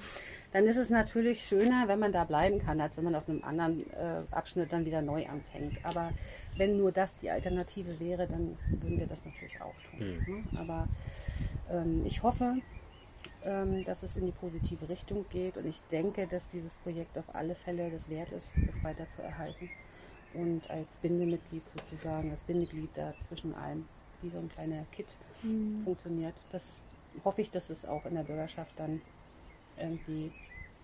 dann 0.52 0.66
ist 0.66 0.76
es 0.76 0.90
natürlich 0.90 1.44
schöner, 1.44 1.86
wenn 1.86 2.00
man 2.00 2.12
da 2.12 2.24
bleiben 2.24 2.58
kann, 2.58 2.80
als 2.80 2.96
wenn 2.96 3.04
man 3.04 3.14
auf 3.14 3.28
einem 3.28 3.44
anderen 3.44 3.88
äh, 3.92 4.22
Abschnitt 4.32 4.72
dann 4.72 4.84
wieder 4.84 5.00
neu 5.00 5.26
anfängt. 5.26 5.78
Aber 5.84 6.10
wenn 6.56 6.76
nur 6.76 6.92
das 6.92 7.16
die 7.16 7.30
Alternative 7.30 7.98
wäre, 7.98 8.26
dann 8.26 8.56
würden 8.68 8.98
wir 8.98 9.06
das 9.06 9.24
natürlich 9.24 9.60
auch 9.60 9.74
tun. 9.90 10.24
Mhm. 10.26 10.34
Ne? 10.34 10.60
Aber 10.60 10.88
ähm, 11.70 12.02
ich 12.04 12.22
hoffe, 12.22 12.56
ähm, 13.44 13.84
dass 13.84 14.02
es 14.02 14.16
in 14.16 14.26
die 14.26 14.32
positive 14.32 14.88
Richtung 14.88 15.24
geht 15.30 15.56
und 15.56 15.66
ich 15.66 15.80
denke, 15.90 16.26
dass 16.26 16.46
dieses 16.48 16.74
Projekt 16.76 17.18
auf 17.18 17.34
alle 17.34 17.54
Fälle 17.54 17.90
das 17.90 18.08
wert 18.08 18.30
ist, 18.32 18.52
das 18.66 18.82
weiter 18.82 19.06
zu 19.16 19.22
erhalten 19.22 19.68
und 20.34 20.68
als 20.70 20.96
Bindemitglied 20.96 21.62
sozusagen, 21.68 22.30
als 22.30 22.42
Bindeglied 22.44 22.90
da 22.94 23.14
zwischen 23.26 23.54
allem, 23.54 23.86
wie 24.22 24.30
so 24.30 24.38
ein 24.38 24.48
kleiner 24.48 24.84
Kit 24.92 25.06
mhm. 25.42 25.80
funktioniert. 25.82 26.34
Das 26.52 26.78
hoffe 27.24 27.42
ich, 27.42 27.50
dass 27.50 27.70
es 27.70 27.84
auch 27.84 28.06
in 28.06 28.14
der 28.14 28.22
Bürgerschaft 28.22 28.72
dann 28.76 29.00
irgendwie 29.78 30.32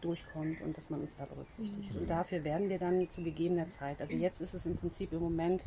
durchkommt 0.00 0.60
und 0.62 0.76
dass 0.76 0.90
man 0.90 1.00
uns 1.00 1.14
da 1.16 1.24
berücksichtigt. 1.24 1.94
Mhm. 1.94 2.00
Und 2.00 2.10
dafür 2.10 2.44
werden 2.44 2.68
wir 2.68 2.78
dann 2.78 3.08
zu 3.10 3.22
gegebener 3.22 3.68
Zeit, 3.70 4.00
also 4.00 4.14
jetzt 4.14 4.40
ist 4.40 4.54
es 4.54 4.66
im 4.66 4.76
Prinzip 4.76 5.12
im 5.12 5.20
Moment 5.20 5.62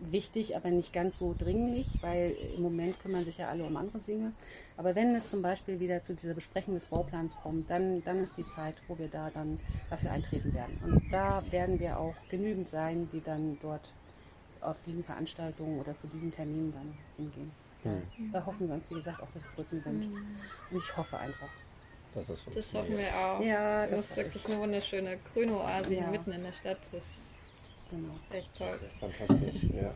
wichtig, 0.00 0.56
aber 0.56 0.70
nicht 0.70 0.92
ganz 0.92 1.18
so 1.18 1.34
dringlich, 1.38 1.86
weil 2.00 2.34
im 2.56 2.62
Moment 2.62 2.98
kümmern 3.00 3.24
sich 3.24 3.38
ja 3.38 3.48
alle 3.48 3.64
um 3.64 3.76
andere 3.76 3.98
Dinge. 3.98 4.32
Aber 4.76 4.94
wenn 4.94 5.14
es 5.14 5.30
zum 5.30 5.42
Beispiel 5.42 5.78
wieder 5.78 6.02
zu 6.02 6.14
dieser 6.14 6.34
Besprechung 6.34 6.74
des 6.74 6.84
Bauplans 6.86 7.34
kommt, 7.42 7.70
dann, 7.70 8.02
dann 8.04 8.22
ist 8.22 8.36
die 8.36 8.48
Zeit, 8.54 8.76
wo 8.88 8.98
wir 8.98 9.08
da 9.08 9.30
dann 9.30 9.60
dafür 9.90 10.12
eintreten 10.12 10.54
werden. 10.54 10.78
Und 10.82 11.12
da 11.12 11.42
werden 11.50 11.78
wir 11.78 11.98
auch 11.98 12.14
genügend 12.30 12.68
sein, 12.68 13.08
die 13.12 13.20
dann 13.20 13.58
dort 13.60 13.92
auf 14.60 14.80
diesen 14.82 15.04
Veranstaltungen 15.04 15.78
oder 15.80 15.98
zu 16.00 16.06
diesen 16.06 16.32
Terminen 16.32 16.72
dann 16.72 16.94
hingehen. 17.16 17.50
Mhm. 17.84 18.32
Da 18.32 18.44
hoffen 18.44 18.68
wir 18.68 18.74
uns, 18.74 18.84
wie 18.90 18.94
gesagt, 18.94 19.22
auch, 19.22 19.30
dass 19.32 19.42
Brücken 19.54 19.80
sind. 19.82 20.10
Mhm. 20.10 20.26
Und 20.70 20.78
ich 20.78 20.96
hoffe 20.96 21.18
einfach, 21.18 21.48
das, 22.14 22.28
ist 22.28 22.46
das 22.54 22.74
hoffen 22.74 22.96
wir 22.96 23.16
auch. 23.16 23.40
Ja, 23.40 23.86
das, 23.86 24.08
das 24.08 24.10
ist 24.10 24.16
wirklich 24.16 24.46
eine 24.46 24.58
wunderschöne 24.58 25.18
grüne 25.32 25.54
Oase 25.54 25.94
ja. 25.94 26.06
mitten 26.08 26.32
in 26.32 26.42
der 26.42 26.52
Stadt. 26.52 26.78
Das 26.92 27.04
genau. 27.90 28.14
ist 28.28 28.34
echt 28.36 28.56
toll. 28.56 28.78
Fantastisch, 28.98 29.62
ja. 29.74 29.94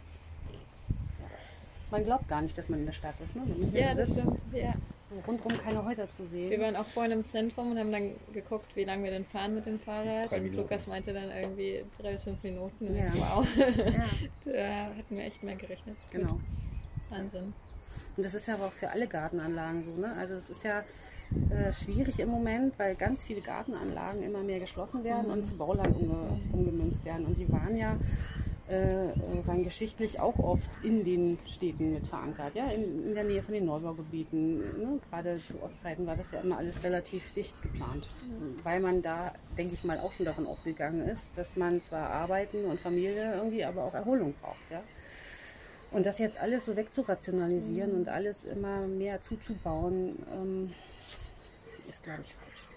Man 1.90 2.04
glaubt 2.04 2.28
gar 2.28 2.42
nicht, 2.42 2.56
dass 2.56 2.68
man 2.68 2.80
in 2.80 2.86
der 2.86 2.92
Stadt 2.92 3.14
ist. 3.22 3.36
Ne? 3.36 3.42
ja, 3.72 3.94
das 3.94 4.10
stimmt. 4.10 4.40
Ja. 4.52 4.74
So 5.10 5.20
rundherum 5.26 5.56
keine 5.58 5.84
Häuser 5.84 6.10
zu 6.10 6.26
sehen. 6.26 6.50
Wir 6.50 6.60
waren 6.60 6.76
auch 6.76 6.86
vorhin 6.86 7.12
im 7.12 7.24
Zentrum 7.24 7.72
und 7.72 7.78
haben 7.78 7.92
dann 7.92 8.12
geguckt, 8.32 8.74
wie 8.74 8.84
lange 8.84 9.04
wir 9.04 9.10
denn 9.10 9.24
fahren 9.26 9.54
mit 9.54 9.66
dem 9.66 9.78
Fahrrad. 9.78 10.30
Drei 10.30 10.40
und 10.40 10.54
Lukas 10.54 10.86
meinte 10.86 11.12
dann 11.12 11.30
irgendwie 11.30 11.84
drei 11.98 12.12
bis 12.12 12.24
fünf 12.24 12.42
Minuten. 12.42 12.96
Ja. 12.96 13.12
Wow. 13.14 13.46
Ja. 13.56 14.04
da 14.52 14.94
hätten 14.94 15.16
wir 15.16 15.24
echt 15.24 15.42
mehr 15.42 15.56
gerechnet. 15.56 15.96
Genau. 16.10 16.40
Wahnsinn. 17.10 17.52
Und 18.16 18.22
das 18.22 18.34
ist 18.34 18.46
ja 18.46 18.54
aber 18.54 18.66
auch 18.66 18.72
für 18.72 18.90
alle 18.90 19.06
Gartenanlagen 19.06 19.84
so. 19.84 20.00
Ne? 20.00 20.14
Also 20.16 20.34
es 20.34 20.50
ist 20.50 20.64
ja 20.64 20.84
äh, 21.50 21.72
schwierig 21.72 22.18
im 22.20 22.28
Moment, 22.28 22.78
weil 22.78 22.94
ganz 22.94 23.24
viele 23.24 23.40
Gartenanlagen 23.40 24.22
immer 24.22 24.42
mehr 24.42 24.60
geschlossen 24.60 25.04
werden 25.04 25.30
und 25.30 25.46
zu 25.46 25.56
Bauland 25.56 25.96
umge 25.96 26.40
umgemünzt 26.52 27.04
werden. 27.04 27.26
Und 27.26 27.38
die 27.38 27.50
waren 27.50 27.76
ja 27.76 27.96
äh, 28.66 29.10
rein 29.46 29.62
geschichtlich 29.62 30.20
auch 30.20 30.38
oft 30.38 30.70
in 30.82 31.04
den 31.04 31.38
Städten 31.46 31.92
mit 31.92 32.06
verankert, 32.06 32.54
ja, 32.54 32.70
in, 32.70 33.08
in 33.08 33.14
der 33.14 33.24
Nähe 33.24 33.42
von 33.42 33.54
den 33.54 33.66
Neubaugebieten. 33.66 34.58
Ne? 34.58 35.00
Gerade 35.10 35.36
zu 35.36 35.62
Ostzeiten 35.62 36.06
war 36.06 36.16
das 36.16 36.30
ja 36.32 36.40
immer 36.40 36.58
alles 36.58 36.82
relativ 36.82 37.32
dicht 37.34 37.60
geplant, 37.62 38.08
weil 38.62 38.80
man 38.80 39.02
da, 39.02 39.34
denke 39.58 39.74
ich 39.74 39.84
mal, 39.84 39.98
auch 39.98 40.12
schon 40.12 40.24
davon 40.26 40.46
ausgegangen 40.46 41.06
ist, 41.08 41.28
dass 41.36 41.56
man 41.56 41.82
zwar 41.82 42.08
arbeiten 42.08 42.64
und 42.64 42.80
Familie 42.80 43.34
irgendwie, 43.34 43.64
aber 43.64 43.84
auch 43.84 43.94
Erholung 43.94 44.34
braucht, 44.40 44.70
ja. 44.70 44.82
Und 45.90 46.04
das 46.06 46.18
jetzt 46.18 46.38
alles 46.40 46.64
so 46.64 46.74
wegzurationalisieren 46.74 47.92
mhm. 47.92 47.98
und 47.98 48.08
alles 48.08 48.44
immer 48.44 48.86
mehr 48.86 49.20
zuzubauen, 49.20 50.16
ähm, 50.32 50.72
ist, 51.88 52.02
glaube 52.02 52.22
ich, 52.22 52.34
falsch. 52.34 52.68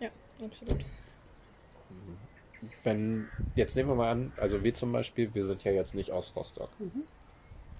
Ja, 0.00 0.08
absolut. 0.44 0.84
Wenn, 2.84 3.28
jetzt 3.56 3.76
nehmen 3.76 3.88
wir 3.88 3.94
mal 3.94 4.10
an, 4.10 4.32
also 4.36 4.62
wir 4.62 4.74
zum 4.74 4.92
Beispiel, 4.92 5.34
wir 5.34 5.44
sind 5.44 5.64
ja 5.64 5.72
jetzt 5.72 5.94
nicht 5.94 6.12
aus 6.12 6.32
Rostock. 6.36 6.70
Mhm. 6.78 7.02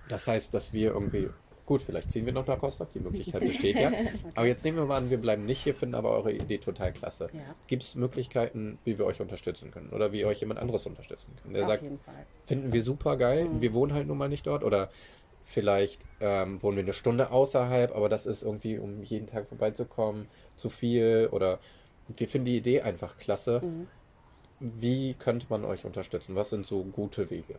Das 0.08 0.26
heißt, 0.26 0.52
dass 0.52 0.72
wir 0.72 0.92
irgendwie, 0.92 1.30
gut, 1.66 1.82
vielleicht 1.82 2.10
ziehen 2.10 2.26
wir 2.26 2.32
noch 2.32 2.46
nach 2.46 2.60
Rostock, 2.60 2.92
die 2.92 2.98
Möglichkeit 2.98 3.40
besteht 3.40 3.76
ja. 3.76 3.92
Aber 4.34 4.46
jetzt 4.46 4.64
nehmen 4.64 4.78
wir 4.78 4.84
mal 4.84 4.98
an, 4.98 5.10
wir 5.10 5.18
bleiben 5.18 5.46
nicht 5.46 5.62
hier, 5.62 5.74
finden 5.74 5.94
aber 5.94 6.10
eure 6.10 6.32
Idee 6.32 6.58
total 6.58 6.92
klasse. 6.92 7.28
Ja. 7.32 7.54
Gibt 7.68 7.84
es 7.84 7.94
Möglichkeiten, 7.94 8.78
wie 8.84 8.98
wir 8.98 9.06
euch 9.06 9.20
unterstützen 9.20 9.70
können 9.70 9.90
oder 9.90 10.12
wie 10.12 10.24
euch 10.24 10.40
jemand 10.40 10.58
anderes 10.58 10.84
unterstützen 10.86 11.30
kann? 11.42 11.54
Der 11.54 11.64
Auf 11.64 11.70
sagt, 11.70 11.84
finden 12.46 12.72
wir 12.72 12.82
super 12.82 13.16
geil, 13.16 13.44
mhm. 13.44 13.60
wir 13.60 13.72
wohnen 13.72 13.94
halt 13.94 14.08
nun 14.08 14.18
mal 14.18 14.28
nicht 14.28 14.46
dort 14.46 14.64
oder 14.64 14.90
Vielleicht 15.52 16.00
ähm, 16.20 16.62
wohnen 16.62 16.78
wir 16.78 16.82
eine 16.82 16.94
Stunde 16.94 17.30
außerhalb, 17.30 17.94
aber 17.94 18.08
das 18.08 18.24
ist 18.24 18.42
irgendwie, 18.42 18.78
um 18.78 19.02
jeden 19.02 19.26
Tag 19.26 19.48
vorbeizukommen, 19.48 20.26
zu 20.56 20.70
viel 20.70 21.28
oder 21.30 21.58
wir 22.08 22.26
finden 22.26 22.46
die 22.46 22.56
Idee 22.56 22.80
einfach 22.80 23.18
klasse. 23.18 23.60
Mhm. 23.62 23.86
Wie 24.60 25.12
könnte 25.12 25.44
man 25.50 25.66
euch 25.66 25.84
unterstützen? 25.84 26.34
Was 26.36 26.48
sind 26.48 26.64
so 26.64 26.82
gute 26.84 27.28
Wege? 27.28 27.56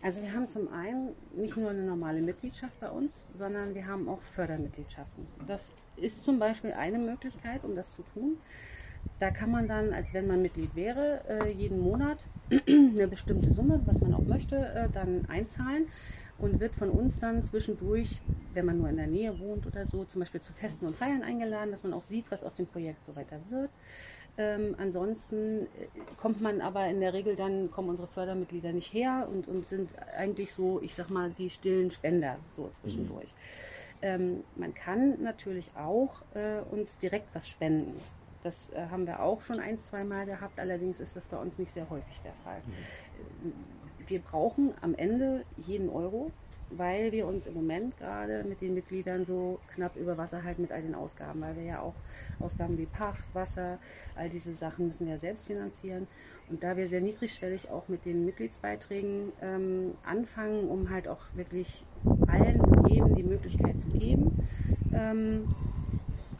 Also 0.00 0.22
wir 0.22 0.32
haben 0.32 0.48
zum 0.48 0.72
einen 0.72 1.16
nicht 1.34 1.56
nur 1.56 1.70
eine 1.70 1.82
normale 1.82 2.20
Mitgliedschaft 2.20 2.78
bei 2.78 2.88
uns, 2.88 3.24
sondern 3.36 3.74
wir 3.74 3.88
haben 3.88 4.08
auch 4.08 4.20
Fördermitgliedschaften. 4.36 5.26
Das 5.48 5.72
ist 5.96 6.22
zum 6.24 6.38
Beispiel 6.38 6.72
eine 6.72 7.00
Möglichkeit, 7.00 7.64
um 7.64 7.74
das 7.74 7.96
zu 7.96 8.02
tun. 8.02 8.36
Da 9.18 9.32
kann 9.32 9.50
man 9.50 9.66
dann, 9.66 9.92
als 9.92 10.14
wenn 10.14 10.28
man 10.28 10.40
Mitglied 10.40 10.76
wäre, 10.76 11.22
äh, 11.28 11.50
jeden 11.50 11.80
Monat 11.80 12.18
eine 12.68 13.08
bestimmte 13.08 13.52
Summe, 13.52 13.80
was 13.86 13.98
man 14.00 14.14
auch 14.14 14.24
möchte, 14.24 14.54
äh, 14.56 14.88
dann 14.92 15.26
einzahlen 15.28 15.88
und 16.38 16.60
wird 16.60 16.74
von 16.74 16.90
uns 16.90 17.18
dann 17.18 17.44
zwischendurch, 17.44 18.20
wenn 18.54 18.66
man 18.66 18.78
nur 18.78 18.88
in 18.88 18.96
der 18.96 19.06
Nähe 19.06 19.38
wohnt 19.38 19.66
oder 19.66 19.86
so, 19.86 20.04
zum 20.04 20.20
Beispiel 20.20 20.40
zu 20.40 20.52
Festen 20.52 20.86
und 20.86 20.96
Feiern 20.96 21.22
eingeladen, 21.22 21.70
dass 21.72 21.82
man 21.82 21.92
auch 21.92 22.04
sieht, 22.04 22.30
was 22.30 22.42
aus 22.42 22.54
dem 22.54 22.66
Projekt 22.66 23.04
so 23.06 23.14
weiter 23.16 23.40
wird. 23.50 23.70
Ähm, 24.40 24.76
ansonsten 24.78 25.62
äh, 25.62 25.66
kommt 26.20 26.40
man 26.40 26.60
aber 26.60 26.86
in 26.86 27.00
der 27.00 27.12
Regel 27.12 27.34
dann, 27.34 27.72
kommen 27.72 27.88
unsere 27.88 28.06
Fördermitglieder 28.06 28.72
nicht 28.72 28.92
her 28.92 29.28
und, 29.30 29.48
und 29.48 29.66
sind 29.66 29.90
eigentlich 30.16 30.52
so, 30.52 30.80
ich 30.80 30.94
sag 30.94 31.10
mal, 31.10 31.32
die 31.36 31.50
stillen 31.50 31.90
Spender 31.90 32.36
so 32.56 32.70
zwischendurch. 32.82 33.26
Mhm. 33.26 34.00
Ähm, 34.00 34.44
man 34.54 34.74
kann 34.74 35.20
natürlich 35.20 35.68
auch 35.76 36.22
äh, 36.34 36.60
uns 36.70 36.98
direkt 36.98 37.34
was 37.34 37.48
spenden. 37.48 38.00
Das 38.44 38.70
äh, 38.70 38.86
haben 38.92 39.08
wir 39.08 39.20
auch 39.20 39.42
schon 39.42 39.58
ein, 39.58 39.80
zwei 39.80 40.04
Mal 40.04 40.24
gehabt, 40.24 40.60
allerdings 40.60 41.00
ist 41.00 41.16
das 41.16 41.26
bei 41.26 41.36
uns 41.36 41.58
nicht 41.58 41.72
sehr 41.72 41.90
häufig 41.90 42.20
der 42.22 42.34
Fall. 42.44 42.62
Mhm 42.64 43.52
wir 44.08 44.20
brauchen 44.20 44.72
am 44.80 44.94
Ende 44.94 45.44
jeden 45.56 45.88
Euro, 45.88 46.30
weil 46.70 47.12
wir 47.12 47.26
uns 47.26 47.46
im 47.46 47.54
Moment 47.54 47.96
gerade 47.98 48.44
mit 48.44 48.60
den 48.60 48.74
Mitgliedern 48.74 49.24
so 49.24 49.58
knapp 49.74 49.96
über 49.96 50.18
Wasser 50.18 50.42
halten 50.44 50.62
mit 50.62 50.72
all 50.72 50.82
den 50.82 50.94
Ausgaben, 50.94 51.40
weil 51.40 51.56
wir 51.56 51.64
ja 51.64 51.80
auch 51.80 51.94
Ausgaben 52.40 52.76
wie 52.78 52.86
Pacht, 52.86 53.22
Wasser, 53.32 53.78
all 54.16 54.28
diese 54.28 54.54
Sachen 54.54 54.88
müssen 54.88 55.06
wir 55.06 55.18
selbst 55.18 55.46
finanzieren. 55.46 56.06
Und 56.50 56.62
da 56.62 56.76
wir 56.76 56.88
sehr 56.88 57.00
niedrigschwellig 57.00 57.70
auch 57.70 57.88
mit 57.88 58.04
den 58.04 58.24
Mitgliedsbeiträgen 58.24 59.32
ähm, 59.42 59.94
anfangen, 60.04 60.68
um 60.68 60.90
halt 60.90 61.08
auch 61.08 61.20
wirklich 61.34 61.84
allen 62.26 62.60
und 62.60 62.88
jedem 62.88 63.14
die 63.14 63.22
Möglichkeit 63.22 63.76
zu 63.90 63.98
geben, 63.98 64.48
ähm, 64.92 65.54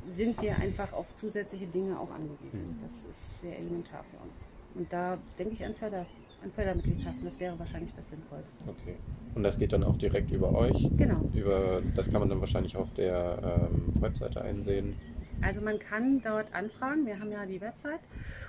sind 0.09 0.41
wir 0.41 0.57
einfach 0.57 0.93
auf 0.93 1.15
zusätzliche 1.17 1.67
Dinge 1.67 1.99
auch 1.99 2.11
angewiesen. 2.11 2.77
Mhm. 2.77 2.81
Das 2.83 3.05
ist 3.05 3.41
sehr 3.43 3.59
elementar 3.59 4.03
für 4.05 4.17
uns. 4.17 4.58
Und 4.79 4.93
da 4.93 5.19
denke 5.39 5.55
ich 5.55 5.65
an 5.65 5.75
Förder 5.75 6.07
an 6.41 6.53
Fördermitgliedschaften. 6.53 7.25
Das 7.25 7.41
wäre 7.41 7.59
wahrscheinlich 7.59 7.93
das 7.95 8.09
Sinnvollste. 8.09 8.65
Okay. 8.69 8.95
Und 9.35 9.43
das 9.43 9.59
geht 9.59 9.73
dann 9.73 9.83
auch 9.83 9.97
direkt 9.97 10.31
über 10.31 10.55
euch? 10.55 10.89
Genau. 10.97 11.25
Über, 11.35 11.83
das 11.95 12.11
kann 12.11 12.21
man 12.21 12.29
dann 12.29 12.41
wahrscheinlich 12.41 12.77
auf 12.77 12.93
der 12.95 13.41
ähm, 13.43 13.93
Webseite 14.01 14.43
einsehen. 14.43 14.95
Also 15.41 15.61
man 15.61 15.79
kann 15.79 16.21
dort 16.23 16.55
anfragen, 16.55 17.07
wir 17.07 17.19
haben 17.21 17.31
ja 17.31 17.47
die 17.47 17.61
Website 17.61 18.01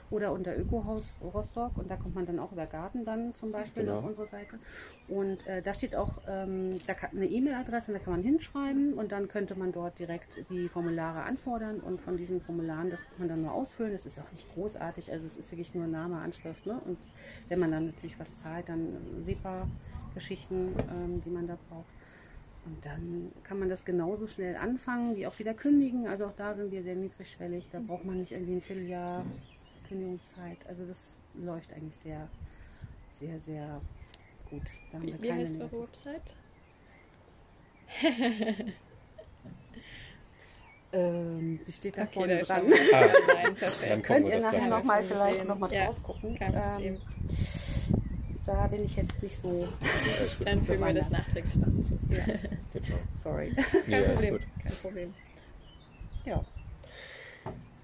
oder 0.09 0.31
unter 0.31 0.57
Ökohaus 0.57 1.13
Rostock 1.21 1.77
und 1.77 1.89
da 1.89 1.95
kommt 1.95 2.15
man 2.15 2.25
dann 2.25 2.39
auch 2.39 2.51
über 2.51 2.65
Garten 2.65 3.05
dann 3.05 3.35
zum 3.35 3.51
Beispiel 3.51 3.83
Genau. 3.83 3.99
auf 3.99 4.05
unsere 4.05 4.25
Seite. 4.25 4.57
Und 5.07 5.45
äh, 5.47 5.61
da 5.61 5.73
steht 5.73 5.95
auch 5.95 6.19
ähm, 6.27 6.79
da 6.87 6.95
kann, 6.95 7.11
eine 7.15 7.27
E-Mail-Adresse, 7.27 7.93
da 7.93 7.99
kann 7.99 8.13
man 8.13 8.23
hinschreiben 8.23 8.93
und 8.93 9.11
dann 9.11 9.27
könnte 9.27 9.55
man 9.55 9.71
dort 9.71 9.99
direkt 9.99 10.49
die 10.49 10.67
Formulare 10.67 11.21
anfordern 11.23 11.79
und 11.79 12.01
von 12.01 12.17
diesen 12.17 12.41
Formularen, 12.41 12.89
das 12.89 12.99
kann 13.01 13.19
man 13.19 13.27
dann 13.29 13.41
nur 13.43 13.51
ausfüllen. 13.51 13.91
Das 13.91 14.05
ist 14.07 14.19
auch 14.19 14.31
nicht 14.31 14.51
großartig, 14.55 15.11
also 15.11 15.25
es 15.27 15.37
ist 15.37 15.51
wirklich 15.51 15.75
nur 15.75 15.85
Name, 15.85 16.17
Anschrift. 16.17 16.65
Ne? 16.65 16.79
Und 16.85 16.97
wenn 17.47 17.59
man 17.59 17.71
dann 17.71 17.85
natürlich 17.87 18.19
was 18.19 18.35
zahlt, 18.39 18.67
dann 18.67 18.87
äh, 19.21 19.23
SEPA-Geschichten, 19.23 20.75
ähm, 20.91 21.21
die 21.23 21.29
man 21.29 21.47
da 21.47 21.57
braucht. 21.69 21.85
Und 22.65 22.85
dann 22.85 23.31
kann 23.43 23.57
man 23.59 23.69
das 23.69 23.83
genauso 23.85 24.27
schnell 24.27 24.55
anfangen 24.55 25.15
wie 25.15 25.25
auch 25.25 25.37
wieder 25.39 25.53
kündigen. 25.53 26.07
Also 26.07 26.25
auch 26.25 26.35
da 26.35 26.53
sind 26.53 26.71
wir 26.71 26.83
sehr 26.83 26.95
niedrigschwellig. 26.95 27.67
Da 27.71 27.79
braucht 27.79 28.05
man 28.05 28.19
nicht 28.19 28.31
irgendwie 28.31 28.53
ein 28.55 28.61
Vierteljahr 28.61 29.25
Kündigungszeit. 29.87 30.57
Also 30.67 30.85
das 30.85 31.17
läuft 31.33 31.73
eigentlich 31.73 31.97
sehr, 31.97 32.27
sehr, 33.09 33.39
sehr 33.39 33.81
gut. 34.49 34.61
Da 34.91 34.97
haben 34.97 35.07
Wie, 35.07 35.13
wir 35.13 35.23
wie 35.23 35.27
keine 35.29 35.41
heißt 35.41 35.53
Negativ- 35.55 35.73
eure 35.73 35.83
Website? 35.87 36.35
Ähm, 40.91 41.59
die 41.67 41.71
steht 41.71 41.97
da 41.97 42.03
Okay, 42.03 42.13
vorne 42.13 42.41
dran. 42.41 42.63
Ah. 42.93 43.43
kommen 43.89 44.01
Könnt 44.01 44.27
ihr 44.27 44.39
nachher 44.41 44.67
nochmal 44.67 45.03
vielleicht 45.03 45.45
nochmal 45.45 45.71
Ja, 45.71 45.85
drauf 45.85 46.01
gucken. 46.03 46.37
Ähm, 46.41 46.97
da 48.49 48.65
bin 48.67 48.83
ich 48.83 48.95
jetzt 48.95 49.21
nicht 49.21 49.39
so. 49.41 49.67
Dann 50.43 50.63
fügen 50.63 50.83
wir 50.83 50.93
das 50.93 51.11
nachträglich 51.11 51.55
noch 51.57 51.67
hinzu. 51.67 51.97
Ja, 52.09 52.25
Genau. 52.73 52.99
sorry. 53.13 53.51
Kein 53.85 53.93
alles 53.93 54.11
Problem. 54.13 54.31
gut. 54.33 54.41
Kein 54.63 54.75
Problem. 54.77 55.13
Ja, 56.25 56.43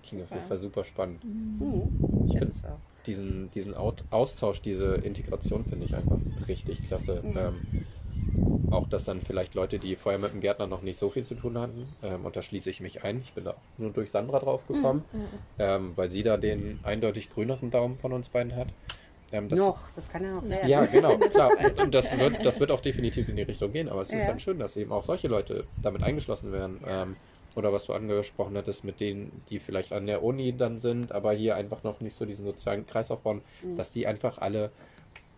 Klingt 0.03 0.23
auf 0.23 0.29
Super. 0.29 0.35
jeden 0.35 0.47
Fall 0.47 0.57
super 0.57 0.83
spannend. 0.83 1.23
mhm. 1.23 2.27
Ich 2.27 2.35
ist 2.35 2.65
auch. 2.65 2.77
Diesen, 3.05 3.51
diesen 3.51 3.75
Austausch, 3.75 4.61
diese 4.61 4.95
Integration 4.95 5.63
finde 5.65 5.85
ich 5.85 5.95
einfach 5.95 6.17
richtig 6.47 6.83
klasse. 6.83 7.21
Mhm. 7.23 7.37
Ähm, 7.37 8.71
auch 8.71 8.87
dass 8.89 9.03
dann 9.03 9.21
vielleicht 9.21 9.53
Leute, 9.53 9.77
die 9.77 9.95
vorher 9.95 10.19
mit 10.19 10.31
dem 10.33 10.41
Gärtner 10.41 10.65
noch 10.65 10.81
nicht 10.81 10.97
so 10.97 11.11
viel 11.11 11.23
zu 11.23 11.35
tun 11.35 11.57
hatten, 11.59 11.87
ähm, 12.01 12.25
und 12.25 12.35
da 12.35 12.41
schließe 12.41 12.69
ich 12.71 12.81
mich 12.81 13.03
ein. 13.03 13.21
Ich 13.21 13.33
bin 13.33 13.45
da 13.45 13.51
auch 13.51 13.61
nur 13.77 13.91
durch 13.91 14.09
Sandra 14.09 14.39
drauf 14.39 14.65
gekommen, 14.67 15.03
Mhm. 15.13 15.25
ähm, 15.59 15.91
weil 15.95 16.09
sie 16.09 16.23
da 16.23 16.37
den 16.37 16.79
eindeutig 16.83 17.29
grüneren 17.29 17.69
Daumen 17.69 17.97
von 17.99 18.11
uns 18.13 18.29
beiden 18.29 18.55
hat. 18.55 18.69
Ähm, 19.31 19.49
das, 19.49 19.59
noch, 19.59 19.91
das 19.93 20.07
kann 20.09 20.23
ja 20.23 20.31
noch 20.33 20.47
werden. 20.47 20.69
Ja, 20.69 20.85
genau, 20.85 21.17
klar. 21.33 21.51
Und 21.81 21.93
das 21.95 22.11
wird, 22.17 22.45
das 22.45 22.59
wird 22.59 22.71
auch 22.71 22.81
definitiv 22.81 23.27
in 23.29 23.35
die 23.35 23.41
Richtung 23.43 23.71
gehen. 23.71 23.89
Aber 23.89 24.01
es 24.01 24.09
ist 24.11 24.21
Ja. 24.21 24.27
dann 24.27 24.39
schön, 24.39 24.59
dass 24.59 24.75
eben 24.77 24.91
auch 24.91 25.05
solche 25.05 25.27
Leute 25.27 25.65
damit 25.81 26.03
eingeschlossen 26.03 26.51
werden. 26.51 26.81
Ähm, 26.87 27.15
oder 27.55 27.71
was 27.71 27.85
du 27.85 27.93
angesprochen 27.93 28.57
hattest 28.57 28.83
mit 28.83 28.99
denen, 28.99 29.45
die 29.49 29.59
vielleicht 29.59 29.93
an 29.93 30.05
der 30.07 30.23
Uni 30.23 30.55
dann 30.57 30.77
sind, 30.77 31.11
aber 31.13 31.31
hier 31.33 31.55
einfach 31.55 31.83
noch 31.83 32.01
nicht 32.01 32.15
so 32.17 32.25
diesen 32.25 32.45
sozialen 32.45 32.85
Kreis 32.85 33.11
aufbauen, 33.11 33.41
Mhm. 33.63 33.75
dass 33.77 33.91
die 33.91 34.05
einfach 34.07 34.37
alle 34.39 34.71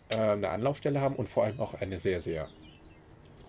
äh, 0.10 0.15
eine 0.15 0.50
Anlaufstelle 0.50 1.00
haben 1.00 1.15
und 1.15 1.28
vor 1.30 1.43
allem 1.43 1.60
auch 1.60 1.73
eine 1.76 1.97
sehr, 1.97 2.19
sehr 2.19 2.50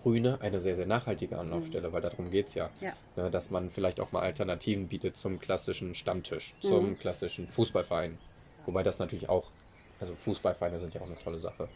grüne, 0.03 0.39
eine 0.41 0.59
sehr, 0.59 0.75
sehr 0.75 0.85
nachhaltige 0.85 1.37
Anlaufstelle, 1.37 1.91
weil 1.91 2.01
darum 2.01 2.31
geht 2.31 2.47
es 2.47 2.53
ja. 2.53 2.69
Ja. 2.79 2.93
Ne, 3.15 3.29
dass 3.31 3.49
man 3.49 3.69
vielleicht 3.69 3.99
auch 3.99 4.11
mal 4.11 4.21
Alternativen 4.21 4.87
bietet 4.87 5.17
zum 5.17 5.39
klassischen 5.39 5.93
Stammtisch, 5.95 6.55
zum 6.61 6.91
Mhm. 6.91 6.99
klassischen 6.99 7.47
Fußballverein. 7.47 8.17
Wobei 8.65 8.83
das 8.83 8.99
natürlich 8.99 9.29
auch, 9.29 9.51
also 9.99 10.15
Fußballvereine 10.15 10.79
sind 10.79 10.93
ja 10.93 11.01
auch 11.01 11.05
eine 11.07 11.17
tolle 11.17 11.39
Sache. 11.39 11.67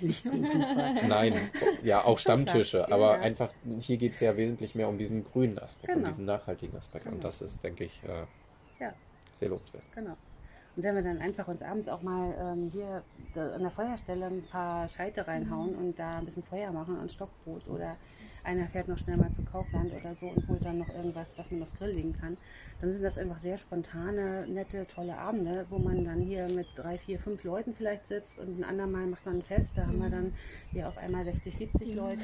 Nichts 0.00 0.30
gegen 0.30 0.44
Fußball. 0.44 0.94
Nein, 1.08 1.50
ja, 1.82 2.04
auch 2.04 2.18
Stammtische, 2.18 2.78
Ja, 2.78 2.88
aber 2.90 3.16
ja. 3.16 3.20
einfach, 3.22 3.50
hier 3.80 3.96
geht 3.96 4.12
es 4.12 4.20
ja 4.20 4.36
wesentlich 4.36 4.74
mehr 4.74 4.88
um 4.88 4.98
diesen 4.98 5.24
grünen 5.24 5.58
Aspekt, 5.58 5.88
um 5.94 6.00
Genau. 6.00 6.08
diesen 6.08 6.24
nachhaltigen 6.26 6.76
Aspekt. 6.76 7.06
Und 7.06 7.12
Genau. 7.12 7.22
das 7.24 7.40
ist, 7.40 7.62
denke 7.64 7.84
ich, 7.84 8.02
äh, 8.04 8.26
Ja. 8.78 8.92
sehr 9.34 9.48
lobenswert. 9.48 9.84
Genau. 9.94 10.16
Und 10.74 10.82
wenn 10.82 10.94
wir 10.94 11.02
dann 11.02 11.18
einfach 11.18 11.48
uns 11.48 11.62
abends 11.62 11.88
auch 11.88 12.02
mal 12.02 12.34
ähm, 12.38 12.70
hier 12.72 13.02
an 13.34 13.62
der 13.62 13.70
Feuerstelle 13.70 14.26
ein 14.26 14.42
paar 14.50 14.88
Scheite 14.88 15.26
reinhauen 15.26 15.74
und 15.74 15.98
da 15.98 16.10
ein 16.12 16.24
bisschen 16.24 16.42
Feuer 16.42 16.72
machen 16.72 16.98
und 16.98 17.12
Stockbrot 17.12 17.66
oder 17.68 17.96
einer 18.44 18.66
fährt 18.66 18.88
noch 18.88 18.98
schnell 18.98 19.16
mal 19.16 19.30
zu 19.32 19.42
Kaufland 19.42 19.92
oder 19.92 20.14
so 20.16 20.26
und 20.26 20.48
holt 20.48 20.64
dann 20.64 20.78
noch 20.78 20.88
irgendwas, 20.88 21.28
was 21.36 21.50
man 21.50 21.62
aufs 21.62 21.76
Grill 21.76 21.92
legen 21.92 22.16
kann, 22.18 22.36
dann 22.80 22.92
sind 22.92 23.02
das 23.02 23.18
einfach 23.18 23.38
sehr 23.38 23.56
spontane, 23.56 24.46
nette, 24.48 24.86
tolle 24.86 25.16
Abende, 25.16 25.66
wo 25.70 25.78
man 25.78 26.04
dann 26.04 26.20
hier 26.20 26.48
mit 26.48 26.66
drei, 26.74 26.98
vier, 26.98 27.18
fünf 27.20 27.44
Leuten 27.44 27.74
vielleicht 27.74 28.08
sitzt 28.08 28.38
und 28.38 28.58
ein 28.58 28.64
andermal 28.64 29.06
macht 29.06 29.24
man 29.26 29.36
ein 29.36 29.42
Fest, 29.42 29.72
da 29.76 29.86
haben 29.86 29.98
wir 29.98 30.10
dann 30.10 30.34
hier 30.72 30.88
auf 30.88 30.98
einmal 30.98 31.24
60, 31.24 31.54
70 31.54 31.94
Leute. 31.94 32.22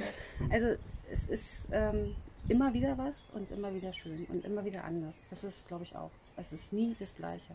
Also 0.51 0.69
es 1.11 1.27
ist 1.27 1.69
ähm, 1.71 2.17
immer 2.49 2.75
wieder 2.75 2.99
was 2.99 3.23
und 3.35 3.51
immer 3.53 3.73
wieder 3.75 3.93
schön 3.93 4.27
und 4.29 4.45
immer 4.45 4.65
wieder 4.65 4.85
anders. 4.85 5.15
Das 5.31 5.45
ist, 5.45 5.69
glaube 5.69 5.85
ich, 5.85 5.95
auch. 5.95 6.11
Es 6.37 6.53
ist 6.53 6.73
nie 6.73 6.97
das 6.99 7.15
Gleiche. 7.15 7.55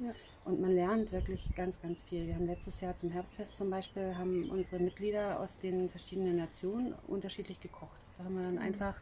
Ja. 0.00 0.12
Und 0.44 0.60
man 0.60 0.74
lernt 0.74 1.12
wirklich 1.12 1.54
ganz, 1.54 1.80
ganz 1.80 2.02
viel. 2.02 2.26
Wir 2.26 2.34
haben 2.34 2.46
letztes 2.46 2.80
Jahr 2.80 2.96
zum 2.96 3.10
Herbstfest 3.10 3.56
zum 3.56 3.68
Beispiel, 3.68 4.16
haben 4.16 4.48
unsere 4.50 4.78
Mitglieder 4.78 5.38
aus 5.38 5.58
den 5.58 5.90
verschiedenen 5.90 6.36
Nationen 6.36 6.94
unterschiedlich 7.06 7.60
gekocht. 7.60 8.00
Da 8.16 8.24
haben 8.24 8.34
wir 8.34 8.44
dann 8.44 8.58
einfach, 8.58 8.94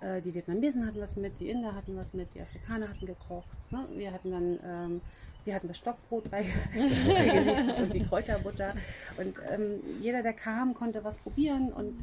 äh, 0.00 0.20
die 0.20 0.34
Vietnamesen 0.34 0.84
hatten 0.84 1.00
was 1.00 1.16
mit, 1.16 1.38
die 1.40 1.50
Inder 1.50 1.74
hatten 1.74 1.96
was 1.96 2.12
mit, 2.12 2.34
die 2.34 2.40
Afrikaner 2.40 2.88
hatten 2.88 3.06
gekocht. 3.06 3.56
Ne? 3.70 3.86
Wir 3.94 4.12
hatten 4.12 4.30
dann, 4.32 4.58
ähm, 4.64 5.00
wir 5.44 5.54
hatten 5.54 5.68
das 5.68 5.78
Stockbrot 5.78 6.28
bei, 6.28 6.44
beigelegt 6.74 7.78
und 7.78 7.94
die 7.94 8.04
Kräuterbutter. 8.04 8.74
Und 9.16 9.36
ähm, 9.48 9.80
jeder, 10.00 10.24
der 10.24 10.32
kam, 10.32 10.74
konnte 10.74 11.04
was 11.04 11.16
probieren. 11.18 11.72
Und 11.72 11.94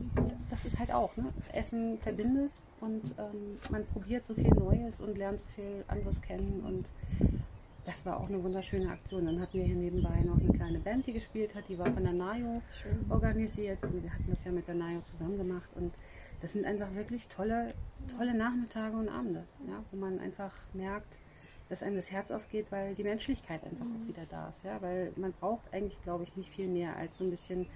das 0.49 0.65
ist 0.65 0.79
halt 0.79 0.93
auch, 0.93 1.15
ne? 1.17 1.25
Essen 1.51 1.99
verbindet 1.99 2.51
und 2.79 3.03
ähm, 3.17 3.59
man 3.69 3.85
probiert 3.87 4.25
so 4.25 4.33
viel 4.33 4.49
Neues 4.49 5.01
und 5.01 5.17
lernt 5.17 5.39
so 5.39 5.45
viel 5.55 5.83
anderes 5.87 6.21
kennen. 6.21 6.63
Und 6.65 6.85
das 7.85 8.05
war 8.05 8.19
auch 8.19 8.27
eine 8.27 8.41
wunderschöne 8.41 8.89
Aktion. 8.89 9.25
Dann 9.25 9.39
hatten 9.41 9.57
wir 9.57 9.65
hier 9.65 9.75
nebenbei 9.75 10.21
noch 10.21 10.39
eine 10.39 10.53
kleine 10.53 10.79
Band, 10.79 11.05
die 11.05 11.13
gespielt 11.13 11.53
hat. 11.53 11.67
Die 11.67 11.77
war 11.77 11.91
von 11.91 12.03
der 12.03 12.13
NAJO 12.13 12.61
Schön. 12.81 13.05
organisiert. 13.09 13.79
Wir 13.81 14.13
hatten 14.13 14.29
das 14.29 14.43
ja 14.43 14.51
mit 14.51 14.67
der 14.67 14.75
NAJO 14.75 15.01
zusammen 15.01 15.37
gemacht. 15.37 15.69
Und 15.75 15.93
das 16.41 16.53
sind 16.53 16.65
einfach 16.65 16.93
wirklich 16.93 17.27
tolle, 17.27 17.73
tolle 18.17 18.33
Nachmittage 18.33 18.95
und 18.95 19.09
Abende, 19.09 19.43
ja, 19.67 19.83
wo 19.91 19.97
man 19.97 20.19
einfach 20.19 20.53
merkt, 20.73 21.17
dass 21.69 21.83
einem 21.83 21.95
das 21.95 22.11
Herz 22.11 22.31
aufgeht, 22.31 22.67
weil 22.71 22.95
die 22.95 23.03
Menschlichkeit 23.03 23.63
einfach 23.63 23.85
auch 23.85 24.07
wieder 24.07 24.25
da 24.29 24.49
ist. 24.49 24.63
Ja? 24.63 24.81
Weil 24.81 25.11
man 25.15 25.33
braucht 25.33 25.73
eigentlich, 25.73 26.01
glaube 26.03 26.23
ich, 26.23 26.35
nicht 26.37 26.49
viel 26.49 26.67
mehr 26.67 26.95
als 26.95 27.17
so 27.17 27.23
ein 27.23 27.31
bisschen 27.31 27.67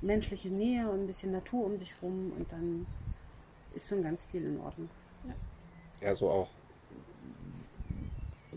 menschliche 0.00 0.48
Nähe 0.48 0.88
und 0.88 1.00
ein 1.00 1.06
bisschen 1.06 1.32
Natur 1.32 1.64
um 1.66 1.78
sich 1.78 1.92
rum 2.02 2.32
und 2.36 2.50
dann 2.52 2.86
ist 3.72 3.88
schon 3.88 4.02
ganz 4.02 4.26
viel 4.26 4.44
in 4.44 4.60
Ordnung. 4.60 4.88
Ja, 6.00 6.14
so 6.14 6.30
auch 6.30 6.48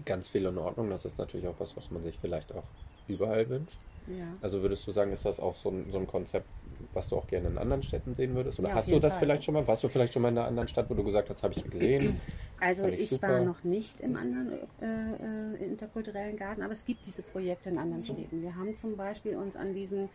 ganz 0.08 0.28
viel 0.28 0.46
in 0.46 0.58
Ordnung. 0.58 0.90
Das 0.90 1.06
ist 1.06 1.18
natürlich 1.18 1.48
auch 1.48 1.60
was, 1.60 1.78
was 1.78 1.92
man 1.92 2.04
sich 2.04 2.18
vielleicht 2.20 2.54
auch 2.54 2.64
überall 3.08 3.48
wünscht. 3.50 3.78
Ja. 4.08 4.26
Also 4.42 4.62
würdest 4.62 4.88
du 4.88 4.92
sagen, 4.92 5.12
ist 5.12 5.26
das 5.26 5.40
auch 5.40 5.56
so 5.56 5.70
ein, 5.70 5.92
so 5.92 5.98
ein 5.98 6.08
Konzept, 6.08 6.48
was 6.94 7.10
du 7.10 7.18
auch 7.18 7.28
gerne 7.28 7.50
in 7.50 7.58
anderen 7.58 7.84
Städten 7.84 8.16
sehen 8.16 8.36
würdest? 8.36 8.58
Oder 8.60 8.70
Ja, 8.70 8.76
hast 8.76 8.90
du 8.90 9.00
das 9.00 9.14
Fall. 9.14 9.20
vielleicht 9.20 9.44
schon 9.44 9.54
mal? 9.54 9.68
Warst 9.68 9.84
du 9.84 9.90
vielleicht 9.90 10.14
schon 10.14 10.22
mal 10.22 10.30
in 10.30 10.38
einer 10.38 10.48
anderen 10.48 10.70
Stadt, 10.70 10.90
wo 10.90 10.94
du 10.94 11.04
gesagt 11.04 11.30
hast, 11.30 11.44
habe 11.44 11.54
ich 11.54 11.64
gesehen? 11.70 12.20
Also 12.60 12.86
ich 12.88 13.12
ich 13.12 13.22
war 13.22 13.42
noch 13.42 13.64
nicht 13.64 14.02
im 14.02 14.16
anderen 14.16 14.52
äh, 14.82 15.62
äh, 15.62 15.64
interkulturellen 15.64 16.36
Garten, 16.38 16.64
aber 16.64 16.74
es 16.74 16.84
gibt 16.86 17.06
diese 17.06 17.22
Projekte 17.22 17.70
in 17.70 17.78
anderen 17.78 18.04
Städten. 18.04 18.42
Wir 18.42 18.56
haben 18.56 18.76
zum 18.76 18.98
Beispiel 18.98 19.36
uns 19.36 19.56
an 19.56 19.76
diesen 19.76 20.10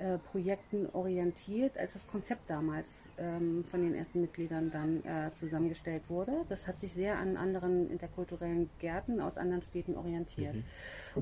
äh, 0.00 0.18
Projekten 0.18 0.88
orientiert, 0.92 1.76
als 1.76 1.92
das 1.92 2.06
Konzept 2.06 2.48
damals 2.48 3.02
ähm, 3.18 3.62
von 3.64 3.82
den 3.82 3.94
ersten 3.94 4.22
Mitgliedern 4.22 4.70
dann 4.70 5.04
äh, 5.04 5.30
zusammengestellt 5.34 6.02
wurde. 6.08 6.32
Das 6.48 6.66
hat 6.66 6.80
sich 6.80 6.92
sehr 6.94 7.18
an 7.18 7.36
anderen 7.36 7.90
interkulturellen 7.90 8.70
Gärten 8.78 9.20
aus 9.20 9.36
anderen 9.36 9.62
Städten 9.62 9.96
orientiert. 9.96 10.56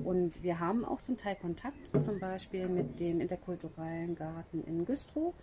Und 0.05 0.43
wir 0.43 0.61
haben 0.61 0.85
auch 0.85 1.03
zum 1.03 1.17
Teil 1.17 1.35
Kontakt, 1.37 1.77
zum 2.05 2.21
Beispiel 2.21 2.69
mit 2.69 3.01
dem 3.01 3.21
interkulturellen 3.21 4.15
Garten 4.15 4.63
in 4.65 4.85
Güstrow. 4.85 5.35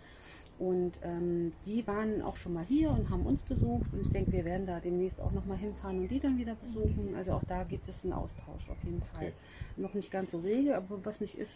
Und 0.58 0.98
ähm, 1.02 1.52
die 1.66 1.86
waren 1.86 2.22
auch 2.22 2.36
schon 2.36 2.54
mal 2.54 2.64
hier 2.64 2.90
und 2.90 3.10
haben 3.10 3.26
uns 3.26 3.42
besucht. 3.42 3.92
Und 3.92 4.00
ich 4.00 4.10
denke, 4.10 4.32
wir 4.32 4.46
werden 4.46 4.66
da 4.66 4.80
demnächst 4.80 5.20
auch 5.20 5.32
nochmal 5.32 5.58
hinfahren 5.58 5.98
und 5.98 6.08
die 6.08 6.20
dann 6.20 6.38
wieder 6.38 6.54
besuchen. 6.54 7.14
Also 7.14 7.32
auch 7.32 7.44
da 7.44 7.64
gibt 7.64 7.86
es 7.88 8.04
einen 8.04 8.14
Austausch 8.14 8.70
auf 8.70 8.82
jeden 8.82 9.02
Fall. 9.02 9.26
Okay. 9.26 9.32
Noch 9.76 9.92
nicht 9.92 10.10
ganz 10.10 10.30
so 10.30 10.38
rege, 10.38 10.74
aber 10.74 11.04
was 11.04 11.20
nicht 11.20 11.36
ist, 11.36 11.52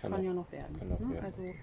Kann 0.00 0.12
kann, 0.12 0.24
ja 0.24 0.32
noch 0.32 0.50
werden. 0.52 0.78
kann 0.78 0.88
noch 0.88 1.00
ne? 1.00 1.10
werden. 1.10 1.24
Also, 1.24 1.54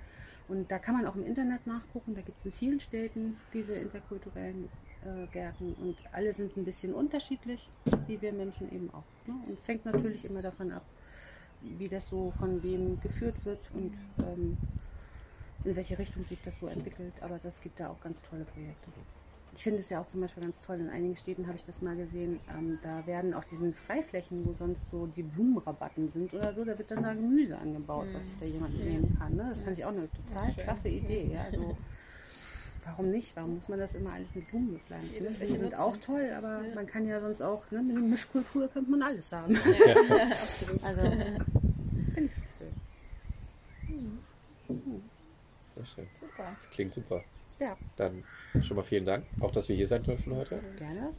und 0.47 0.69
da 0.69 0.79
kann 0.79 0.95
man 0.95 1.05
auch 1.05 1.15
im 1.15 1.25
Internet 1.25 1.65
nachgucken. 1.65 2.15
Da 2.15 2.21
gibt 2.21 2.39
es 2.39 2.45
in 2.45 2.51
vielen 2.51 2.79
Städten 2.79 3.37
diese 3.53 3.75
interkulturellen 3.75 4.69
äh, 5.03 5.27
Gärten. 5.27 5.73
Und 5.75 5.95
alle 6.11 6.33
sind 6.33 6.55
ein 6.57 6.65
bisschen 6.65 6.93
unterschiedlich, 6.93 7.69
wie 8.07 8.21
wir 8.21 8.33
Menschen 8.33 8.71
eben 8.73 8.89
auch. 8.93 9.03
Ne? 9.27 9.35
Und 9.47 9.59
es 9.59 9.67
hängt 9.67 9.85
natürlich 9.85 10.25
immer 10.25 10.41
davon 10.41 10.71
ab, 10.71 10.83
wie 11.61 11.87
das 11.87 12.07
so 12.09 12.31
von 12.31 12.61
wem 12.61 12.99
geführt 13.01 13.35
wird 13.45 13.59
und 13.73 13.93
ähm, 14.19 14.57
in 15.63 15.75
welche 15.75 15.97
Richtung 15.97 16.25
sich 16.25 16.39
das 16.43 16.53
so 16.59 16.67
entwickelt. 16.67 17.13
Aber 17.21 17.39
das 17.41 17.61
gibt 17.61 17.79
da 17.79 17.89
auch 17.89 18.01
ganz 18.01 18.17
tolle 18.29 18.43
Projekte. 18.43 18.91
Ich 19.55 19.63
finde 19.63 19.79
es 19.79 19.89
ja 19.89 20.01
auch 20.01 20.07
zum 20.07 20.21
Beispiel 20.21 20.43
ganz 20.43 20.59
toll, 20.61 20.79
in 20.79 20.89
einigen 20.89 21.15
Städten 21.15 21.45
habe 21.47 21.55
ich 21.57 21.63
das 21.63 21.81
mal 21.81 21.95
gesehen, 21.95 22.39
ähm, 22.57 22.79
da 22.81 23.05
werden 23.05 23.33
auch 23.33 23.43
diesen 23.43 23.73
Freiflächen, 23.73 24.45
wo 24.45 24.53
sonst 24.53 24.89
so 24.89 25.05
die 25.07 25.23
Blumenrabatten 25.23 26.09
sind 26.09 26.33
oder 26.33 26.53
so, 26.53 26.63
da 26.65 26.77
wird 26.77 26.89
dann 26.91 27.03
da 27.03 27.13
Gemüse 27.13 27.57
angebaut, 27.57 28.07
was 28.13 28.25
sich 28.25 28.37
da 28.39 28.45
jemand 28.45 28.77
nehmen 28.83 29.15
kann. 29.17 29.35
Ne? 29.35 29.45
Das 29.49 29.59
fand 29.59 29.77
ich 29.77 29.85
auch 29.85 29.89
eine 29.89 30.09
total 30.11 30.51
Schön. 30.51 30.63
klasse 30.63 30.89
Idee. 30.89 31.31
Ja? 31.33 31.43
Also, 31.43 31.77
warum 32.85 33.11
nicht? 33.11 33.35
Warum 33.35 33.55
muss 33.55 33.67
man 33.67 33.79
das 33.79 33.93
immer 33.95 34.13
alles 34.13 34.33
mit 34.33 34.47
Blumen 34.47 34.73
bepflanzen? 34.73 35.13
Jede 35.13 35.31
Ne? 35.31 35.39
Welche 35.39 35.57
sind 35.57 35.75
auch 35.77 35.97
toll, 35.97 36.29
aber 36.35 36.63
Ja. 36.65 36.75
man 36.75 36.87
kann 36.87 37.05
ja 37.07 37.21
sonst 37.21 37.41
auch, 37.41 37.69
ne, 37.71 37.81
mit 37.81 37.95
einer 37.95 38.05
Mischkultur 38.05 38.67
könnte 38.69 38.89
man 38.89 39.03
alles 39.03 39.31
haben. 39.31 39.55
Absolut. 40.31 40.83
Also, 40.83 41.01
finde 42.13 42.29
ich 42.31 42.31
schön. 42.57 44.19
Sehr 45.75 45.85
schön. 45.85 46.07
Super. 46.13 46.55
Das 46.59 46.69
klingt 46.71 46.93
super. 46.93 47.23
Ja, 47.63 47.77
Dann 47.95 48.25
schon 48.61 48.75
mal 48.75 48.83
vielen 48.83 49.05
Dank, 49.05 49.25
auch 49.39 49.51
dass 49.51 49.69
wir 49.69 49.75
hier 49.77 49.87
sein 49.87 50.03
dürfen 50.03 50.35
heute. 50.35 50.59
gerne. 50.75 51.13